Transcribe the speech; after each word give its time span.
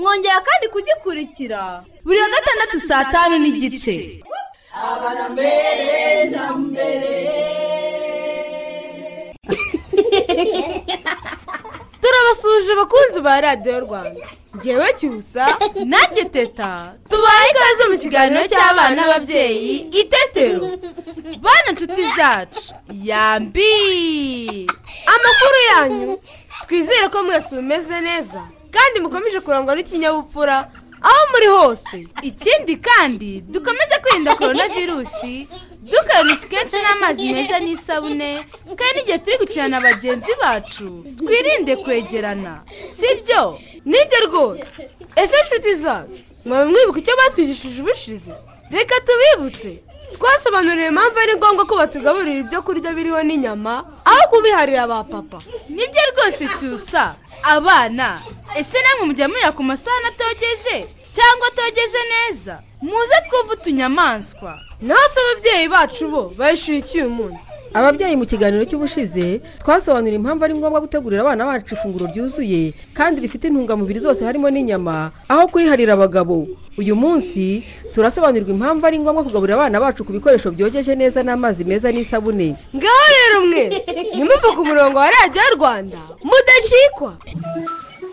Mwongera 0.00 0.40
kandi 0.48 0.66
kugikurikira. 0.72 1.84
Buri 2.04 2.18
wa 2.20 2.28
gatandatu 2.34 2.76
saa 2.88 3.04
tanu 3.12 3.34
n'igice. 3.38 3.94
Turabasuhuje 12.00 12.72
abakunzi 12.72 13.20
ba 13.20 13.40
radiyo 13.40 13.80
rwanda. 13.80 14.26
Ngewe 14.56 14.88
cyusa 14.98 15.46
nanjye 15.84 16.24
teta. 16.24 16.94
Tubaye 17.10 17.50
ikaze 17.50 17.84
mu 17.90 17.96
kiganiro 18.02 18.40
cy'abana 18.48 18.94
n'ababyeyi 18.96 19.74
itetero 20.00 20.66
bana 21.44 21.68
inshuti 21.70 22.02
zacu 22.16 22.74
yambi. 23.08 23.72
Amakuru 25.14 25.58
yanyu 25.70 26.20
twizere 26.66 27.08
ko 27.12 27.18
mwese 27.24 27.54
mumeze 27.56 28.00
neza. 28.00 28.42
Kandi 28.70 29.00
mukomeje 29.00 29.40
kurangwa 29.40 29.74
n'ikinyabupfura. 29.74 30.70
Aho 31.02 31.22
muri 31.32 31.46
hose. 31.46 31.98
Ikindi 32.22 32.76
kandi 32.76 33.40
dukomeze 33.40 33.94
kwirinda 34.02 34.34
korona 34.36 34.68
virusi 34.68 35.48
dukaraba 35.82 36.30
intoki 36.30 36.48
kenshi 36.48 36.76
n'amazi 36.82 37.32
meza 37.32 37.56
n'isabune 37.60 38.30
kandi 38.78 38.94
n'igihe 39.00 39.18
turi 39.18 39.36
gukina 39.40 39.68
na 39.68 39.80
bagenzi 39.80 40.32
bacu 40.42 41.04
twirinde 41.18 41.76
kwegerana. 41.76 42.62
Sibyo 42.96 43.58
ni 43.84 43.98
byo 44.08 44.18
rwose. 44.26 44.66
Ese 45.16 45.34
inshuti 45.40 45.74
zacu 45.74 46.20
mwaba 46.44 46.66
mwibuka 46.66 46.98
icyo 47.00 47.16
batwigishije 47.16 47.82
ubushize? 47.82 48.32
Reka 48.70 48.94
tubibutse. 49.06 49.82
Twasobanuriye 50.16 50.86
impamvu 50.88 51.18
ari 51.18 51.34
ngombwa 51.36 51.64
ko 51.66 51.74
batugaburira 51.76 52.40
ibyo 52.40 52.62
kurya 52.62 52.92
biriho 52.96 53.22
n'inyama 53.22 53.74
aho 54.04 54.22
kubiharira 54.30 54.86
ba 54.86 55.04
papa. 55.04 55.38
Nibyo 55.68 56.02
rwose 56.12 56.48
cyusa. 56.58 57.14
Abana 57.42 58.20
ese 58.56 58.78
namwe 58.82 59.06
mujya 59.06 59.28
murira 59.28 59.52
ku 59.52 59.62
masahani 59.62 60.06
atogeje 60.12 60.76
cyangwa 61.16 61.46
atogeje 61.48 62.00
neza? 62.12 62.54
Muze 62.82 63.16
twumve 63.28 63.52
utunyamaswa. 63.54 64.52
Naho 64.80 65.06
se 65.14 65.20
ababyeyi 65.20 65.68
bacu 65.68 66.08
bo 66.08 66.22
bayishyuye 66.38 66.78
iki 66.78 66.98
uyu 67.00 67.10
munsi 67.10 67.49
ababyeyi 67.74 68.16
mu 68.16 68.26
kiganiro 68.26 68.64
cy'ubushize 68.64 69.40
twasobanurira 69.62 70.16
impamvu 70.18 70.44
ari 70.44 70.54
ngombwa 70.54 70.80
gutegurira 70.80 71.22
abana 71.22 71.46
bacu 71.46 71.74
ifunguro 71.74 72.06
ryuzuye 72.10 72.74
kandi 72.94 73.20
rifite 73.20 73.44
intungamubiri 73.48 74.00
zose 74.00 74.24
harimo 74.24 74.50
n'inyama 74.50 75.10
aho 75.28 75.46
kuriharira 75.48 75.94
abagabo. 75.94 76.46
Uyu 76.78 76.96
munsi 76.96 77.62
turasobanurirwa 77.94 78.50
impamvu 78.54 78.86
ari 78.86 78.98
ngombwa 78.98 79.24
kugaburira 79.24 79.54
abana 79.54 79.80
bacu 79.80 80.04
ku 80.04 80.12
bikoresho 80.12 80.50
byogeje 80.50 80.94
neza 80.94 81.22
n'amazi 81.22 81.64
meza 81.64 81.92
n'isabune. 81.92 82.56
Ngaho 82.76 83.06
rero 83.16 83.36
mwese 83.46 83.90
ntimuve 84.14 84.48
ku 84.56 84.62
murongo 84.66 84.98
wa 84.98 85.10
radiyo 85.10 85.42
rwanda 85.56 85.98
mudacikwa. 86.26 87.12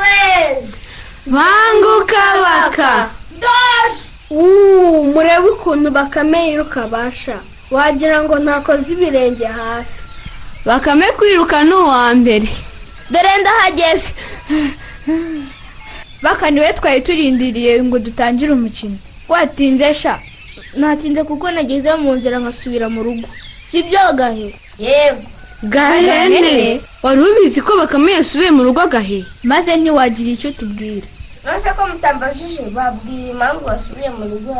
we! 0.00 0.72
banguka 1.26 2.22
baka 2.44 3.10
uuu 4.30 5.04
murebe 5.12 5.48
ukuntu 5.48 5.90
bakame 5.90 6.48
yiruka 6.48 6.86
basha. 6.88 7.38
Wagira 7.70 8.22
ngo 8.22 8.38
ntakoze 8.38 8.92
ibirenge 8.92 9.44
hasi. 9.44 10.00
Bakame 10.64 11.06
kwiruka 11.12 11.64
ni 11.64 11.72
uwa 11.74 12.14
mbere. 12.14 12.48
Dore 13.10 13.32
ndahageze. 13.40 14.12
Baka 16.22 16.50
ni 16.50 16.60
we 16.60 16.72
twari 16.72 17.00
turindiriye 17.00 17.82
ngo 17.82 17.98
dutangire 17.98 18.52
umukino. 18.52 18.96
Watinze 19.28 19.94
sha? 19.94 20.18
Natinze 20.76 21.24
kuko 21.24 21.50
nageze 21.50 21.94
mu 21.94 22.12
nzira 22.14 22.38
nkasubira 22.38 22.88
mu 22.88 23.02
rugo. 23.02 23.28
Si 23.64 23.82
byo 23.82 24.12
gahe 24.14 24.54
Yego. 24.78 25.22
Gahene 25.62 26.80
wari 27.02 27.20
ubizi 27.20 27.60
ko 27.62 27.76
bakame 27.76 28.12
yasubiye 28.12 28.50
mu 28.50 28.62
rugo 28.64 28.80
agahe? 28.80 29.24
Maze 29.44 29.76
ntiwagira 29.76 30.30
icyo 30.32 30.50
tubwira 30.52 31.06
Nonese 31.44 31.70
ko 31.76 31.82
mutambajije 31.90 32.62
babwira 32.76 33.30
impamvu 33.34 33.60
basubiye 33.66 34.10
mu 34.18 34.24
rugo 34.30 34.54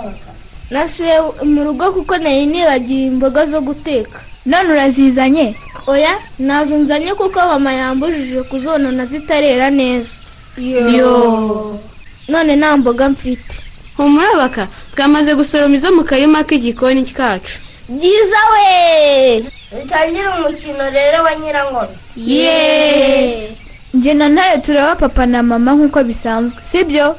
nasubiye 0.70 1.18
mu 1.46 1.60
rugo 1.64 1.84
kuko 1.92 2.14
nari 2.18 2.46
nibagiwe 2.46 3.06
imboga 3.06 3.46
zo 3.46 3.60
guteka. 3.60 4.18
None 4.46 4.68
urazizanye? 4.72 5.54
Oya 5.86 6.14
na 6.38 6.64
zo 6.64 6.74
nzanye 6.78 7.14
kuko 7.14 7.38
mama 7.38 7.72
yambujije 7.72 8.42
kuzonona 8.50 9.04
zitarera 9.04 9.70
neza. 9.70 10.18
Yo. 10.58 11.78
None 12.28 12.56
nta 12.56 12.76
mboga 12.76 13.08
mfite. 13.08 13.54
Humura 13.96 14.34
baka 14.36 14.66
twamaze 14.94 15.34
gusoroma 15.34 15.76
izo 15.76 15.90
mu 15.94 16.02
karima 16.04 16.42
k'igikoni 16.44 17.04
cyacu 17.06 17.58
byiza 17.88 18.36
we 18.52 19.44
Dutangire 19.72 20.28
umukino 20.28 20.90
rero 20.90 21.22
wa 21.24 21.34
nyirangoma. 21.36 21.88
yeee 22.16 23.48
njye 23.94 24.14
na 24.14 24.28
ntare 24.28 24.58
turaba 24.62 24.94
papa 24.96 25.26
na 25.26 25.42
mama 25.42 25.72
nk'uko 25.72 26.02
bisanzwe 26.04 26.60
sibyo? 26.64 27.16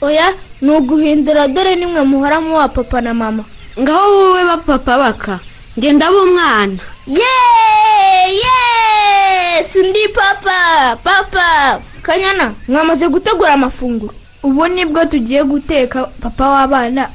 Oya 0.00 0.34
ni 0.62 0.70
uguhindura 0.70 1.48
dore 1.48 1.74
nimwe 1.76 2.02
muhora 2.02 2.40
muwa 2.40 2.68
papa 2.68 3.00
na 3.00 3.14
mama. 3.14 3.44
Ngaho 3.80 4.10
wowe 4.16 4.44
ba 4.44 4.56
papa 4.56 4.98
baka 4.98 5.38
ngenda 5.78 6.06
aba 6.06 6.22
umwana. 6.22 6.78
Yeee 7.06 8.34
yeee 8.42 9.64
sindi 9.64 10.08
papa 10.08 10.96
papa! 11.02 11.80
Kanyana 12.02 12.54
mwamaze 12.68 13.08
gutegura 13.08 13.52
amafunguro. 13.52 14.14
Ubu 14.42 14.68
ni 14.68 14.86
bwo 14.86 15.04
tugiye 15.04 15.44
guteka 15.44 16.04
papa 16.22 16.48
w'abana 16.50 17.08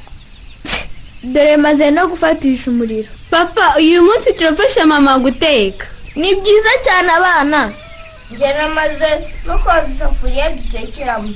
dore 1.32 1.56
maze 1.56 1.90
no 1.90 2.08
gufatisha 2.08 2.70
umuriro. 2.70 3.08
Papa 3.30 3.74
uyu 3.78 4.02
munsi 4.02 4.32
turafasha 4.32 4.86
mama 4.86 5.18
guteka. 5.18 5.86
Ni 6.16 6.34
byiza 6.34 6.68
cyane 6.84 7.10
abana. 7.12 7.72
Njye 8.30 8.52
namaze 8.58 9.10
no 9.46 9.58
koza 9.58 9.86
isafuriya 9.92 10.50
dutekeramo. 10.50 11.28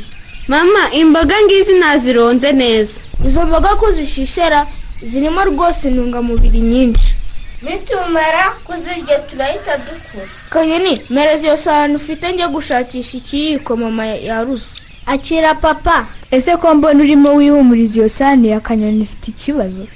mama 0.49 0.91
imboga 0.93 1.35
ngizi 1.45 1.73
nazironze 1.79 2.53
neza. 2.53 3.01
Izo 3.27 3.47
mboga 3.47 3.69
ko 3.69 3.91
zishishera 3.91 4.67
zirimo 5.03 5.45
rwose 5.45 5.89
intungamubiri 5.89 6.59
nyinshi. 6.61 7.15
Nitumara 7.63 8.53
kuzirya 8.65 9.19
turahita 9.19 9.77
dukura. 9.79 10.27
kanyoni 10.51 11.03
mereza 11.11 11.47
iyo 11.47 11.57
sahani 11.57 11.95
ufite 11.97 12.33
njye 12.33 12.49
gushakisha 12.49 13.19
ikiyiko 13.19 13.77
mama 13.77 14.07
yaruze. 14.07 14.71
Akira 15.07 15.55
papa. 15.55 16.07
Ese 16.31 16.57
ko 16.57 16.75
mbona 16.75 17.01
urimo 17.03 17.35
wihumuriza 17.35 17.97
iyo 18.01 18.09
sahani 18.09 18.49
ya 18.49 18.61
kanyoni 18.61 19.03
ifite 19.03 19.29
ikibazo? 19.31 19.87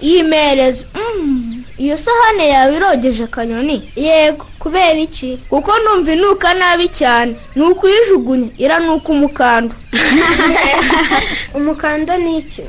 Yimereza 0.00 0.86
Mm, 0.94 1.62
iyo 1.78 1.96
sahani 1.96 2.48
yawe 2.48 2.76
irogeje 2.76 3.26
kanyoni 3.26 3.90
yego 3.96 4.46
kubera 4.58 4.98
iki? 4.98 5.38
Kuko 5.48 5.72
numva 5.78 6.12
inuka 6.12 6.54
nabi 6.54 6.88
cyane. 6.88 7.36
Ni 7.56 7.62
ukuyijugunya 7.62 8.48
iranuka 8.58 9.08
umukando. 9.08 9.74
Umukando 11.54 12.16
ni 12.18 12.38
iki? 12.38 12.62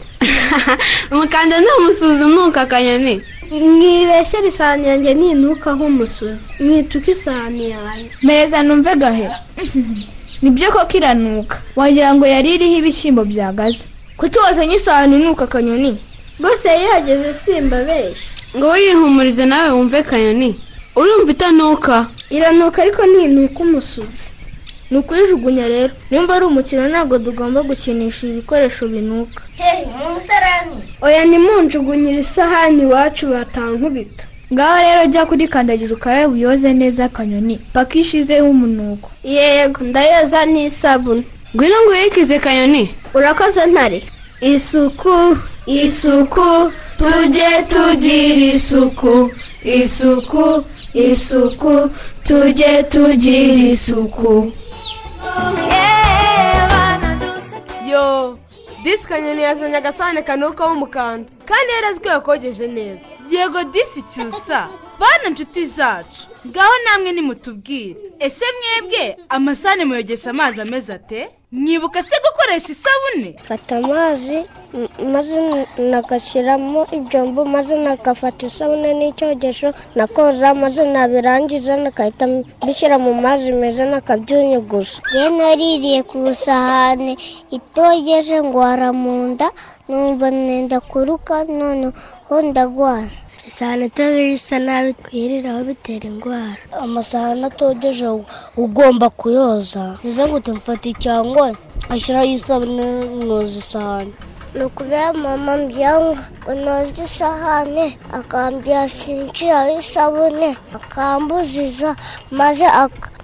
Umukanda 1.12 1.60
ni 1.60 1.68
umusuzi 1.80 2.24
unuka 2.24 2.62
akanyoni. 2.62 3.22
Mwibeshyera 3.52 4.48
isahani 4.48 4.88
yanjye 4.88 5.14
ninuka 5.14 5.74
nk'umusuzi 5.76 6.46
mwituka 6.60 7.12
isahani 7.12 7.70
yanjye. 7.70 8.12
Mereza 8.24 8.64
numve 8.64 8.96
gahera. 8.96 9.36
ni 10.42 10.50
byo 10.50 10.72
koko 10.72 10.98
iranuka 10.98 11.58
wagira 11.76 12.14
ngo 12.16 12.26
yari 12.28 12.56
iriho 12.56 12.76
ibishyimbo 12.78 13.24
byagaze. 13.26 13.84
Kuki 14.18 14.40
wazanye 14.40 14.76
isahani 14.76 15.16
inuka 15.16 15.44
akanyoni 15.46 15.98
rwose 16.40 16.70
yihageze 16.70 17.34
simba 17.34 17.84
benshi. 17.84 18.30
Ngo 18.58 18.68
wiyihumurize 18.70 19.46
nawe 19.46 19.70
wumve 19.70 19.98
akanyoni 19.98 20.56
urumva 20.96 21.32
itanuka. 21.32 22.08
Iranuka 22.30 22.82
ariko 22.82 23.02
ntinuka 23.06 23.60
umusuzi. 23.60 24.24
Ni 24.92 24.98
ukuyijugunya 24.98 25.68
rero. 25.68 25.94
Nimba 26.12 26.36
ari 26.36 26.46
umukino 26.46 26.90
ntabwo 26.90 27.20
tugomba 27.20 27.64
gukinisha 27.64 28.28
ibikoresho 28.28 28.88
binuka. 28.88 29.42
Hehe 29.58 29.86
mu 29.86 30.14
musarani 30.14 30.76
oya 31.02 31.26
ntimunjugunyire 31.26 32.20
isahani 32.20 32.82
iwacu 32.84 33.28
batankubita 33.34 34.26
ngaho 34.54 34.78
rero 34.84 35.06
jya 35.12 35.26
kuri 35.26 35.48
kandagira 35.48 35.96
ukarabe 35.96 36.26
uyoze 36.34 36.74
neza 36.74 37.06
akanyoni. 37.06 37.56
Paka 37.74 37.96
ishizeho 38.00 38.50
umunuko. 38.50 39.10
Yego 39.24 39.84
ndayoza 39.84 40.46
n'isabune. 40.46 41.24
Ngwino 41.56 41.76
ngo 41.84 41.92
uyikize 41.92 42.40
kanyoni. 42.40 42.96
Urakoze 43.14 43.66
ntare? 43.66 44.04
Isuku 44.42 45.38
isuku 45.66 46.72
tujye 46.98 47.64
tugira 47.72 48.46
isuku. 48.56 49.32
Isuku 49.64 50.64
isuku 50.94 51.90
tujye 52.24 52.84
tugira 52.84 53.54
isuku. 53.72 54.52
Yo 57.92 58.38
disi 58.84 59.08
kanyoni 59.08 59.42
yazanye 59.44 59.78
agasahane 59.78 60.22
kanukaho 60.22 60.74
umukanda 60.74 61.30
kandi 61.46 61.72
yarazwi 61.74 62.08
yakogeje 62.08 62.68
neza. 62.68 63.06
Yego 63.30 63.64
disi 63.64 64.02
cyusa 64.02 64.70
bana 65.00 65.24
inshuti 65.30 65.66
zacu. 65.66 66.28
Ngaho 66.48 66.74
namwe 66.86 67.12
nimutubwire. 67.12 67.96
Ese 68.20 68.46
mwebwe 68.58 69.18
amasahane 69.30 69.86
muyogesha 69.86 70.30
amazi 70.30 70.62
ameze 70.62 70.94
ate? 70.94 71.30
Mwibuka 71.52 72.04
se 72.04 72.16
gukoresha 72.26 72.72
isabune? 72.72 73.36
Fata 73.44 73.78
amazi 73.78 74.38
maze 75.14 75.36
nagashyiramo 75.92 76.88
ibyombo 76.98 77.46
maze 77.46 77.76
nagafata 77.78 78.46
isabune 78.48 78.90
n'icyogesho 78.94 79.70
nakoza 79.96 80.54
maze 80.54 80.82
nabirangiza 80.94 81.76
nagahita 81.78 82.26
mbishyira 82.28 82.98
mu 82.98 83.14
mazi 83.14 83.52
meza 83.52 83.86
nakabyunyuguza. 83.86 85.02
Njye 85.12 85.30
naririye 85.38 86.00
ku 86.10 86.16
isahani 86.34 87.14
itogeje 87.58 88.38
ngwara 88.44 88.94
mu 88.94 89.12
nda 89.36 89.48
numva 89.90 90.28
nenda 90.32 90.80
kuruka 90.80 91.44
noneho 91.44 92.36
ndagwara. 92.48 93.12
Isahani 93.48 93.86
itogeje 93.86 94.32
isa 94.38 94.60
nabi 94.60 94.94
twiriraho 94.94 95.64
bitera 95.68 96.06
indwara. 96.08 96.56
Amasahani 96.84 97.44
atogeje 97.50 98.08
ugomba 98.58 99.10
kuyoza. 99.10 99.98
Nizo 100.04 100.28
gute 100.28 100.52
mfata 100.52 100.90
icyangwa 100.90 101.41
ashyiraho 101.94 102.28
isabune 102.38 102.86
noza 103.28 103.56
isahani 103.64 104.14
ni 104.56 104.64
ukubera 104.68 105.14
mama 105.14 105.58
mbyangu 105.58 106.18
unoza 106.52 107.04
isahani 107.08 107.86
akambwira 108.20 108.90
sinshiraho 108.90 109.72
isabune 109.80 110.50
akambuziza 110.78 111.90
maze 112.40 112.66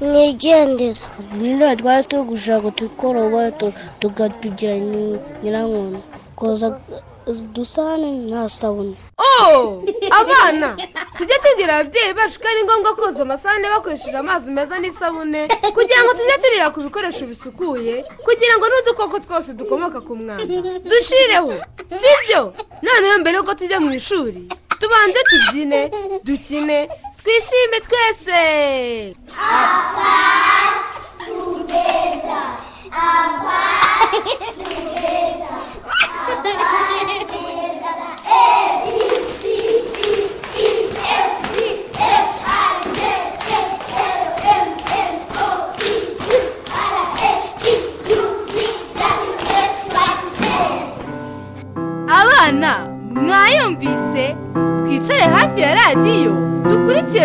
mwigendera 0.02 1.00
nino 1.40 1.76
twari 1.80 2.04
turi 2.10 2.24
gushaka 2.32 2.68
tukoroba 2.72 3.42
tukatugira 4.00 4.76
nyirankono 5.44 6.00
koza 6.36 6.68
udusahane 7.32 8.10
nta 8.30 8.50
sabune 8.50 8.96
oh 9.18 9.84
abana 10.20 10.70
tujye 11.18 11.36
tubwira 11.44 11.74
ababyeyi 11.76 12.14
bacu 12.14 12.40
ko 12.42 12.48
ari 12.48 12.64
ngombwa 12.64 12.96
koza 12.96 13.22
amasahane 13.24 13.68
bakoresheje 13.70 14.18
amazi 14.18 14.52
meza 14.52 14.76
n'isabune 14.80 15.42
kugira 15.76 16.02
ngo 16.04 16.12
tujye 16.18 16.36
turira 16.42 16.68
ku 16.74 16.80
bikoresho 16.88 17.24
bisukuye 17.30 17.96
kugira 18.26 18.54
ngo 18.58 18.66
n'udukoko 18.68 19.20
twose 19.20 19.54
dukomoka 19.54 20.00
ku 20.02 20.16
mwanda. 20.16 20.46
Dushireho 20.90 21.54
sibyo 22.02 22.42
noneho 22.84 23.16
mbere 23.22 23.38
yuko 23.38 23.54
tujya 23.60 23.80
mu 23.80 23.92
ishuri 24.00 24.42
tubanze 24.80 25.20
tubyine 25.30 25.80
dukine 26.24 26.80
twishime 27.24 27.78
twese. 27.86 28.42
Abana 32.98 34.67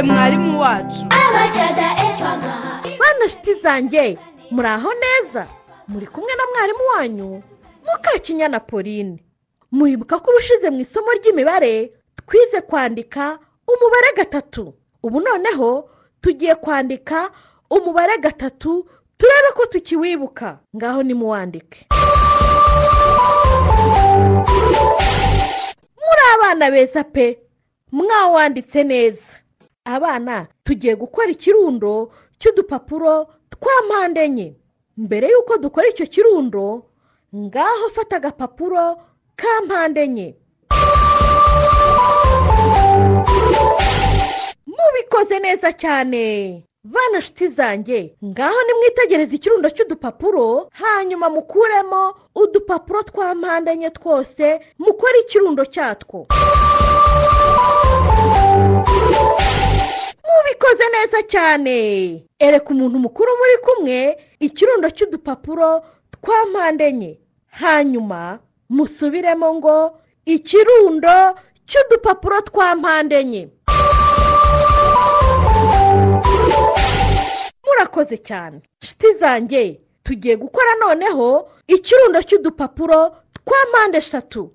mwarimu 0.04 0.60
wacu. 0.60 1.06
Bana 2.98 3.28
shiti 3.28 3.54
zanjye 3.54 4.18
muri 4.50 4.68
aho 4.68 4.90
neza? 4.94 5.46
Muri 5.88 6.06
kumwe 6.06 6.32
na 6.36 6.42
mwarimu 6.54 6.78
wanyu? 6.96 7.42
Mukakinyana 7.92 8.60
pauline. 8.60 9.22
Muribuka 9.72 10.18
ko 10.20 10.30
ubushize 10.30 10.70
mu 10.70 10.80
isomo 10.80 11.12
ry'imibare 11.12 11.92
twize 12.26 12.60
kwandika 12.60 13.38
umubare 13.68 14.12
gatatu. 14.16 14.74
Ubu 15.02 15.20
noneho 15.20 15.90
tugiye 16.20 16.54
kwandika 16.54 17.30
umubare 17.70 18.18
gatatu 18.18 18.86
turebe 19.16 19.48
ko 19.54 19.66
tukiwibuka. 19.66 20.58
Ngaho 20.76 21.02
nimuwandike. 21.02 21.86
Muri 25.96 26.22
abana 26.34 26.70
beza 26.70 27.04
pe 27.04 27.38
mwawanditse 27.92 28.84
neza. 28.84 29.41
Abana 29.84 30.46
tugiye 30.64 30.94
gukora 30.96 31.30
ikirundo 31.30 32.12
cy'udupapuro 32.38 33.26
twa 33.50 33.72
mpande 33.86 34.20
enye. 34.24 34.48
Mbere 34.96 35.26
y'uko 35.32 35.56
dukora 35.58 35.88
icyo 35.88 36.06
kirundo 36.06 36.84
ngaho 37.36 37.88
fata 37.94 38.16
agapapuro 38.16 38.96
ka 39.36 39.48
mpande 39.64 40.00
enye. 40.04 40.28
Mubikoze 44.66 45.38
neza 45.38 45.72
cyane. 45.72 46.64
Bana 46.84 47.18
nshuti 47.18 47.48
zanjye 47.48 48.14
ngaho 48.24 48.58
nimwitegereze 48.66 49.36
ikirundo 49.36 49.70
cy'udupapuro 49.70 50.68
hanyuma 50.72 51.30
mukuremo 51.30 52.14
udupapuro 52.34 53.02
twa 53.02 53.34
mpande 53.34 53.70
enye 53.72 53.90
twose 53.90 54.60
mukore 54.78 55.18
ikirundo 55.20 55.64
cyatwo. 55.64 56.26
Mubikoze 60.36 60.84
neza 60.94 61.22
cyane. 61.22 62.24
Ereka 62.38 62.70
umuntu 62.70 62.98
mukuru 62.98 63.30
muri 63.38 63.56
kumwe 63.64 64.16
ikirundo 64.40 64.90
cy'udupapuro 64.90 65.82
twa 66.10 66.46
mpande 66.50 66.84
enye. 66.88 67.12
Hanyuma 67.60 68.38
musubiremo 68.68 69.54
ngo 69.54 69.98
ikirundo 70.24 71.34
cy'udupapuro 71.66 72.40
twa 72.42 72.76
mpande 72.76 73.16
enye. 73.20 73.48
Murakoze 77.66 78.16
cyane. 78.18 78.60
Nshuti 78.82 79.12
zanjye 79.20 79.80
tugiye 80.02 80.36
gukora 80.36 80.74
noneho 80.80 81.50
ikirundo 81.66 82.22
cy'udupapuro 82.22 83.16
twa 83.44 83.58
mpande 83.70 83.98
eshatu. 83.98 84.52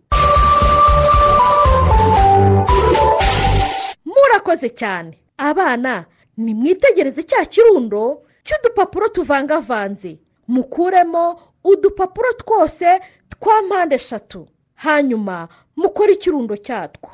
Murakoze 4.05 4.69
cyane. 4.69 5.17
Abana 5.38 6.06
nimwitegereze 6.38 7.24
cya 7.24 7.46
kirundo 7.46 8.22
cy'udupapuro 8.44 9.08
tuvangavanze. 9.10 10.20
Mukuremo 10.48 11.39
udupapuro 11.63 12.34
twose 12.34 13.00
twa 13.29 13.62
mpande 13.62 13.96
eshatu. 13.96 14.48
Hanyuma 14.75 15.48
mukore 15.75 16.13
ikirundo 16.13 16.58
cyatwo. 16.58 17.12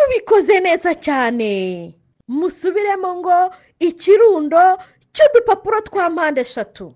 Mubikoze 0.00 0.60
neza 0.60 0.94
cyane. 0.94 1.94
Musubiremo 2.28 3.14
ngo 3.16 3.54
ikirundo 3.78 4.78
cy'udupapuro 5.12 5.80
twa 5.80 6.10
mpande 6.10 6.40
eshatu. 6.40 6.94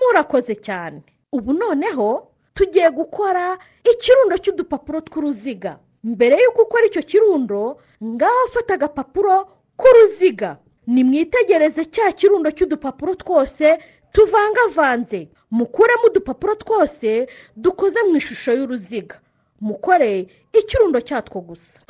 Murakoze 0.00 0.54
cyane. 0.56 1.02
Ubu 1.32 1.52
noneho 1.52 2.29
tugiye 2.60 2.90
gukora 2.92 3.56
ikirundo 3.92 4.36
cy'udupapuro 4.38 5.00
tw'uruziga. 5.00 5.78
Mbere 6.04 6.36
y'uko 6.42 6.62
ukora 6.68 6.84
icyo 6.92 7.02
kirundo 7.02 7.80
ngaho 8.04 8.42
fata 8.52 8.74
agapapuro 8.76 9.48
k'uruziga. 9.80 10.58
Nimwitegereze 10.86 11.84
cya 11.88 12.12
kirundo 12.12 12.50
cy'udupapuro 12.52 13.14
twose 13.16 13.78
tuvangavanze. 14.12 15.28
Mukuremo 15.50 16.04
udupapuro 16.12 16.54
twose 16.54 17.26
dukoze 17.56 18.02
mu 18.04 18.16
ishusho 18.20 18.52
y'uruziga. 18.52 19.16
Mukore 19.60 20.28
ikirundo 20.52 21.00
cyatwo 21.00 21.40
gusa. 21.40 21.80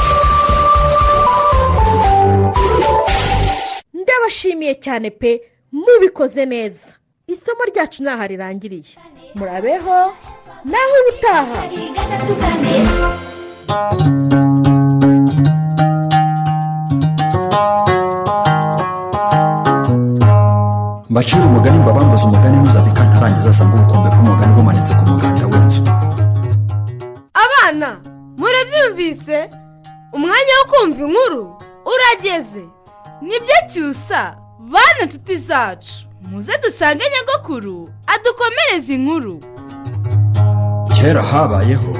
Ndabashimiye 3.95 4.75
cyane 4.79 5.11
pe 5.11 5.43
mubikoze 5.73 6.47
neza. 6.47 6.95
Isomo 7.27 7.63
ryacu 7.67 8.03
ntaho 8.03 8.27
rirangiriye 8.27 8.95
murabeho. 9.35 10.15
Naho 10.65 10.95
ubutaha 11.03 11.59
mbacira 21.11 21.43
umugani 21.47 21.79
mbabambuze 21.79 22.25
umugani 22.25 22.57
ntuzave 22.59 22.91
kantarangiza 22.99 23.51
asanga 23.51 23.75
ubukombe 23.77 24.09
bw'umugani 24.15 24.53
bumanitse 24.57 24.93
ku 24.99 25.05
muganda 25.11 25.45
w'inzu 25.51 25.83
abana 27.45 27.89
murabyumvise 28.39 29.37
umwanya 30.17 30.53
wo 30.59 30.65
kumva 30.71 31.01
inkuru 31.07 31.43
urageze. 31.93 32.63
Nibyo 33.23 33.57
cyusa 33.71 34.21
bana 34.73 35.01
nshuti 35.07 35.37
zacu. 35.37 35.95
Muze 36.23 36.53
dusange 36.63 37.05
nyagakuru 37.13 37.91
adukomereze 38.07 38.95
inkuru. 38.95 39.35
Kera 41.01 41.23
habayeho. 41.23 41.97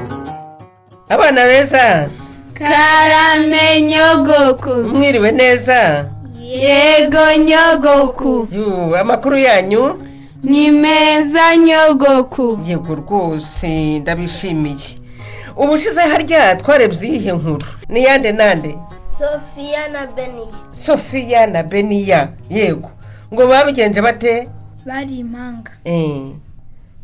Abana 1.09 1.45
beza. 1.45 2.09
Karame 2.53 3.81
nyogoku. 3.81 4.69
Mwiriwe 4.69 5.31
neza. 5.31 6.05
Yego 6.39 7.25
nyogoku. 7.45 8.47
Amakuru 8.99 9.37
yanyu? 9.37 10.03
Ni 10.43 10.71
meza 10.71 11.57
nyogoku. 11.57 12.59
Yego 12.67 12.95
rwose 12.95 13.99
ndabishimiye. 13.99 14.97
Ubushize 15.57 16.01
harya 16.01 16.55
twarebye 16.55 17.09
iyihe 17.09 17.31
nkuru? 17.31 17.65
Ni 17.89 18.03
yande 18.03 18.31
nande? 18.31 18.77
Sofiya 19.19 19.87
na 19.87 20.07
beniya. 20.07 20.47
Sofiya 20.71 21.47
na 21.47 21.63
beniya. 21.63 22.29
Yego. 22.49 22.91
Ngo 23.33 23.47
babigenje 23.47 24.01
bate? 24.01 24.49
Bari 24.85 25.19
impanga. 25.19 25.71
Eh, 25.85 26.21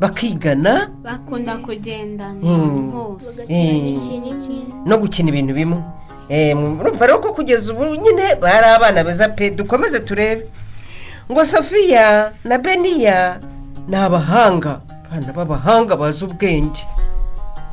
bakigana? 0.00 0.90
Bakunda 1.02 1.56
kugendana 1.58 2.40
Hmm. 2.40 2.90
hose. 2.92 3.44
Eh, 3.48 3.98
no 4.86 4.98
gukina 4.98 5.28
ibintu 5.28 5.54
bimwe. 5.54 5.82
Murumva 6.54 7.06
rero 7.06 7.18
ko 7.18 7.32
kugeza 7.32 7.72
ubu 7.72 7.84
nyine 7.96 8.34
bari 8.40 8.66
abana 8.66 9.04
beza 9.04 9.28
pe 9.28 9.50
dukomeze 9.50 10.00
turebe. 10.00 10.46
Ngo 11.30 11.44
sofiya 11.44 12.32
na 12.44 12.58
beniya 12.58 13.40
ni 13.88 13.96
abahanga. 13.96 14.80
Abana 15.10 15.32
b'abahanga 15.32 15.96
bazi 15.96 16.24
ubwenge. 16.24 16.84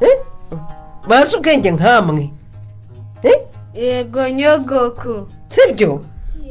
Eh, 0.01 0.17
bazi 1.07 1.35
ubwenge 1.37 1.71
nk'amwe 1.71 2.31
Eh, 3.23 3.41
yego 3.73 4.29
nyogoku. 4.29 5.27
Sibyo 5.47 6.01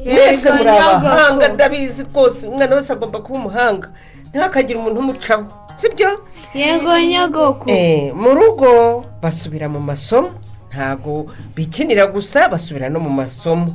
mwese 0.04 0.50
muri 0.52 0.69
abahanga 0.71 1.49
ndabizi 1.49 2.02
rwose. 2.04 2.47
Umwana 2.49 2.75
wese 2.76 2.93
agomba 2.93 3.19
kuba 3.21 3.38
umuhanga. 3.38 3.88
Ntihakagire 4.31 4.78
umuntu 4.78 5.00
umucaho. 5.00 5.47
Sibyo? 5.76 6.21
Yego 6.54 6.99
nyogoku 7.00 7.71
Eh, 7.71 8.14
mu 8.14 8.31
rugo 8.35 9.04
basubira 9.23 9.69
mu 9.69 9.81
masomo. 9.81 10.31
Ntabwo 10.71 11.26
bikinira 11.54 12.07
gusa 12.07 12.49
basubira 12.49 12.88
no 12.90 13.00
mu 13.00 13.11
masomo. 13.11 13.75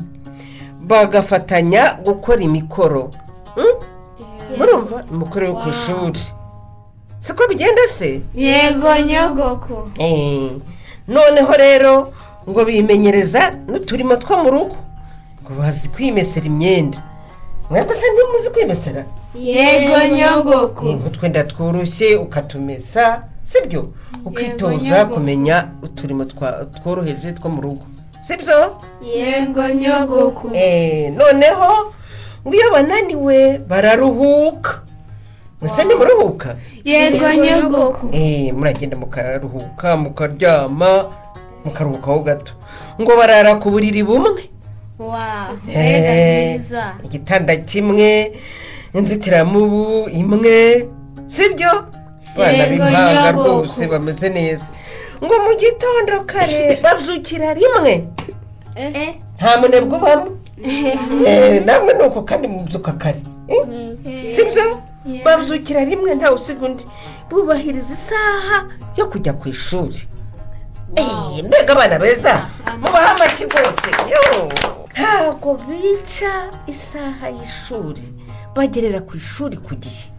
Bagafatanya 0.82 2.00
gukora 2.04 2.42
imikoro. 2.42 3.10
Hmm? 3.56 3.76
murumva 4.58 5.04
imikoro 5.12 5.46
yo 5.48 5.54
ku 5.56 5.70
ishuri. 5.70 6.20
Siko 7.20 7.48
bigenda 7.48 7.88
se? 7.88 8.22
Yego 8.36 8.96
nyogoku 9.06 9.92
Eh, 10.00 10.52
noneho 11.08 11.54
rero 11.54 12.14
ngo 12.50 12.66
bimenyereza 12.66 13.52
n'uturimo 13.68 14.16
two 14.16 14.38
mu 14.44 14.50
rugo. 14.50 14.76
Ngo 15.44 15.54
bazi 15.62 15.90
kwimesera 15.90 16.46
imyenda. 16.46 16.98
Mwebwe 17.70 17.96
se 17.96 18.06
ntimuzi 18.14 18.50
kwimesera 18.50 19.06
yego 19.36 20.16
nyogoku. 20.16 20.88
Eh, 20.88 20.96
nk'utwenda 20.96 21.44
tworoshye 21.44 22.16
ukatumesa 22.16 23.24
sibyo? 23.44 23.90
Ukitoza 24.26 25.06
kumenya 25.06 25.68
uturimo 25.84 26.26
tworoheje 26.26 27.32
two 27.34 27.50
mu 27.50 27.62
rugo. 27.62 27.86
Sibyo? 28.20 28.76
Yego 29.16 29.64
nyogoku. 29.68 30.50
Eh, 30.54 31.14
noneho 31.14 31.94
ngo 32.48 32.56
iyo 32.56 32.72
bananiwe 32.72 33.58
bararuhuka. 33.58 34.82
Mwese 35.62 35.84
ntimuruhuka 35.84 36.56
yego 36.84 37.34
nyogoku. 37.34 38.10
Eh, 38.12 38.54
muragenda 38.54 38.98
mukaruhuka 38.98 39.98
mukaryama 39.98 41.06
mukaruhukaho 41.66 42.20
gato. 42.20 42.54
Ngo 43.02 43.18
barara 43.18 43.56
ku 43.56 43.72
buriri 43.72 44.04
bumwe. 44.04 44.50
Eh, 45.76 46.62
igitanda 47.04 47.56
kimwe 47.56 48.32
inzitiramubu 48.94 50.10
imwe. 50.10 50.88
Sibyo? 51.26 51.70
Abana 52.36 52.66
b'impanga 52.68 53.32
rwose 53.32 53.88
bameze 53.88 54.30
neza. 54.30 54.68
Ngo 55.24 55.36
mu 55.46 55.52
gitondo 55.56 56.24
kare 56.26 56.80
babyukira 56.84 57.54
rimwe. 57.54 58.08
Nta 59.38 59.58
munebwe 59.58 59.98
ubamo 59.98 60.28
Eh, 61.26 61.64
namwe 61.66 61.94
ni 61.94 62.04
uko 62.04 62.22
kandi 62.22 62.48
mubyuka 62.48 62.92
kare. 62.92 63.22
Eh, 63.48 64.18
sibyo? 64.18 64.82
Babyukira 65.26 65.84
rimwe 65.86 66.16
ntawe 66.16 66.36
usiga 66.36 66.66
undi. 66.66 66.86
Bubahiriza 67.30 67.94
isaha 67.94 68.68
yo 68.98 69.06
kujya 69.08 69.34
ku 69.34 69.50
ishuri. 69.50 70.08
Eh, 70.96 71.44
mbega 71.46 71.72
abana 71.74 72.00
beza. 72.00 72.50
Mubahe 72.82 73.08
amashyi 73.16 73.44
rwose. 73.46 73.90
Yo. 74.12 74.50
Ntabwo 75.00 75.54
bica 75.68 76.52
isaha 76.68 77.30
y'ishuri. 77.30 78.04
Bagerera 78.56 79.00
ku 79.02 79.16
ishuri 79.18 79.58
ku 79.58 79.76
gihe. 79.76 80.12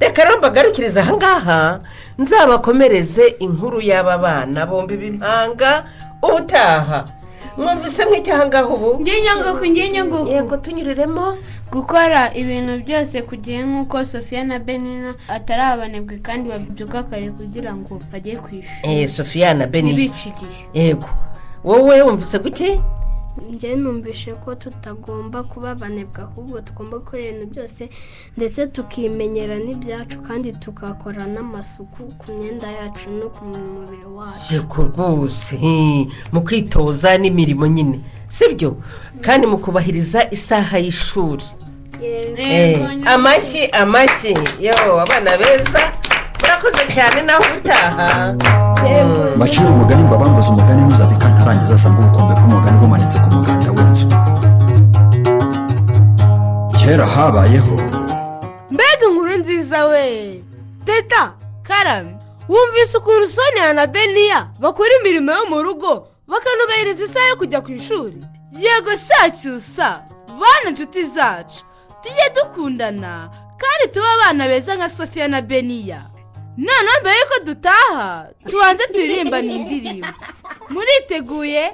Reka 0.00 0.24
rero 0.24 0.38
mbagarukirize 0.38 1.00
ahangaha 1.00 1.80
nzabakomereze 2.18 3.26
inkuru 3.38 3.80
y'aba 3.80 4.18
bana 4.18 4.66
bombi 4.66 4.96
b'impanga 4.96 5.84
ubutaha. 6.22 7.04
Mwumvise 7.56 8.04
mw'icyahangaha 8.04 8.66
ubu? 8.68 9.00
Ngiye 9.00 9.20
nyogoku 9.22 10.28
yego 10.28 10.56
tunyuriremo 10.56 11.36
gukora 11.72 12.34
ibintu 12.34 12.80
byose 12.84 13.22
ku 13.22 13.36
gihe 13.36 13.60
nk'uko 13.64 14.04
sofiya 14.04 14.44
na 14.44 14.58
benina 14.58 15.14
atari 15.28 15.62
abanebwe 15.62 16.16
kandi 16.24 16.48
babyuka 16.48 17.02
kare 17.02 17.28
kugira 17.30 17.76
ngo 17.76 18.00
bajye 18.12 18.36
ku 18.40 18.48
ishuri. 18.56 18.82
Eh 19.02 19.08
sofiya 19.08 19.54
na 19.54 19.66
beni 19.66 19.92
ntibice 19.92 20.28
igihe. 20.32 20.64
Yego. 20.74 21.08
Wowe 21.64 22.02
wumvise 22.02 22.38
guke 22.38 22.80
njye 23.52 23.76
numvishe 23.76 24.32
ko 24.34 24.54
tutagomba 24.54 25.42
kuba 25.42 25.70
abanebwe 25.70 26.22
ahubwo 26.22 26.60
tugomba 26.60 26.98
gukora 26.98 27.22
ibintu 27.22 27.46
byose 27.52 27.88
ndetse 28.36 28.66
tukimenyera 28.66 29.56
n'ibyacu 29.58 30.18
kandi 30.28 30.52
tugakora 30.52 31.24
n'amasuku 31.26 32.02
ku 32.20 32.26
myenda 32.32 32.68
yacu 32.70 33.10
no 33.10 33.28
ku 33.34 33.44
mubiri 33.44 34.04
wacu. 34.16 34.54
Yego 34.54 34.82
rwose. 34.88 35.56
Mu 36.32 36.40
kwitoza 36.44 37.18
n'imirimo 37.18 37.66
nyine 37.66 38.00
sibyo? 38.28 38.76
Kandi 39.24 39.46
mu 39.46 39.58
kubahiriza 39.58 40.20
isaha 40.30 40.78
y'ishuri. 40.78 41.44
Eh, 42.02 42.80
amashyi 43.06 43.66
amashyi. 43.72 44.34
Yo 44.60 44.74
abana 45.00 45.30
beza. 45.40 45.80
Murakoze 46.40 46.82
cyane 46.94 47.22
naho 47.22 47.44
utaha. 47.58 48.34
Mbacira 49.36 49.66
umugani 49.68 50.02
mbabambuze 50.02 50.48
umugani 50.50 50.82
ntuzave 50.82 51.16
kantarangiza 51.42 51.74
asanga 51.74 51.98
ubukombe 52.00 52.34
bw'umugani 52.34 52.78
bumanitse 52.78 53.18
ku 53.18 53.28
muganda 53.34 53.70
w'inzu. 53.76 54.06
Kera 56.78 57.06
habayeho 57.06 57.76
mbega 58.70 59.04
inkuru 59.08 59.36
nziza 59.36 59.86
we! 59.86 60.42
Teta 60.84 61.32
karame 61.62 62.14
wumvise 62.48 62.98
ukuntu 62.98 63.26
sonia 63.26 63.72
na 63.72 63.86
beniya 63.86 64.46
bakora 64.60 64.90
imirimo 65.00 65.32
yo 65.32 65.44
mu 65.50 65.62
rugo 65.62 66.06
bakanubahiriza 66.28 67.04
isaha 67.04 67.28
yo 67.28 67.36
kujya 67.36 67.60
ku 67.60 67.70
ishuri. 67.72 68.18
Yego 68.52 68.94
shacyusa 68.96 70.02
bana 70.28 70.70
inshuti 70.70 71.04
zacu 71.04 71.64
tujye 72.02 72.26
dukundana 72.36 73.30
kandi 73.58 73.84
tube 73.94 74.06
abana 74.14 74.46
beza 74.48 74.76
nka 74.76 74.88
sofiya 74.88 75.28
na 75.28 75.40
beniya 75.42 76.02
none 76.56 76.90
mbere 77.00 77.16
yuko 77.20 77.36
dutaha 77.46 78.28
tubanze 78.48 78.84
turirimba 78.92 79.38
n'indirimbo 79.46 80.08
muriteguye 80.72 81.64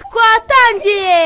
twatangiye 0.00 1.18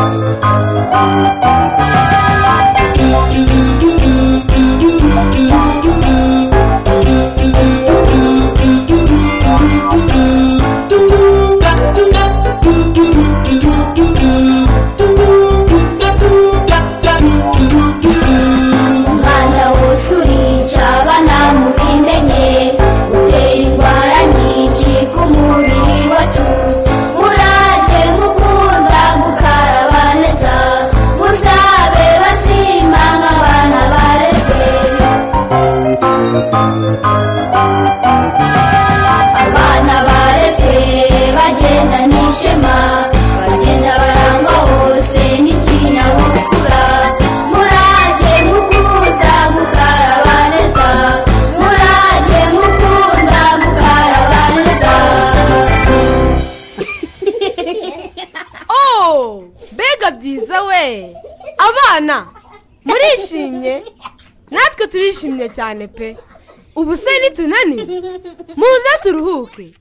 Thank 0.00 1.62
you. 1.62 1.67
Murishimye? 62.84 63.82
Natwe 64.50 64.86
turishimye 64.86 65.48
cyane 65.48 65.86
pe. 65.88 66.16
Ubu 66.76 66.96
se 66.96 67.10
nitunaniwe 67.22 67.84
muze 68.56 68.92
turuhuke. 69.02 69.74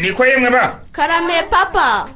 Niko 0.00 0.26
yemwe 0.26 0.50
ba? 0.50 0.80
Karame 0.92 1.42
papa. 1.50 2.08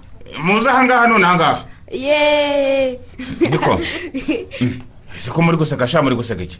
Muze 0.42 0.68
ahangaha 0.70 1.06
none 1.06 1.25
ahangaha. 1.25 1.64
Yeee 1.90 2.99
niko. 3.40 3.80
Ese 5.16 5.30
ko 5.30 5.42
muri 5.42 5.56
guseka 5.56 5.87
sha 5.87 6.02
muri 6.02 6.16
guseka 6.16 6.42
iki? 6.42 6.58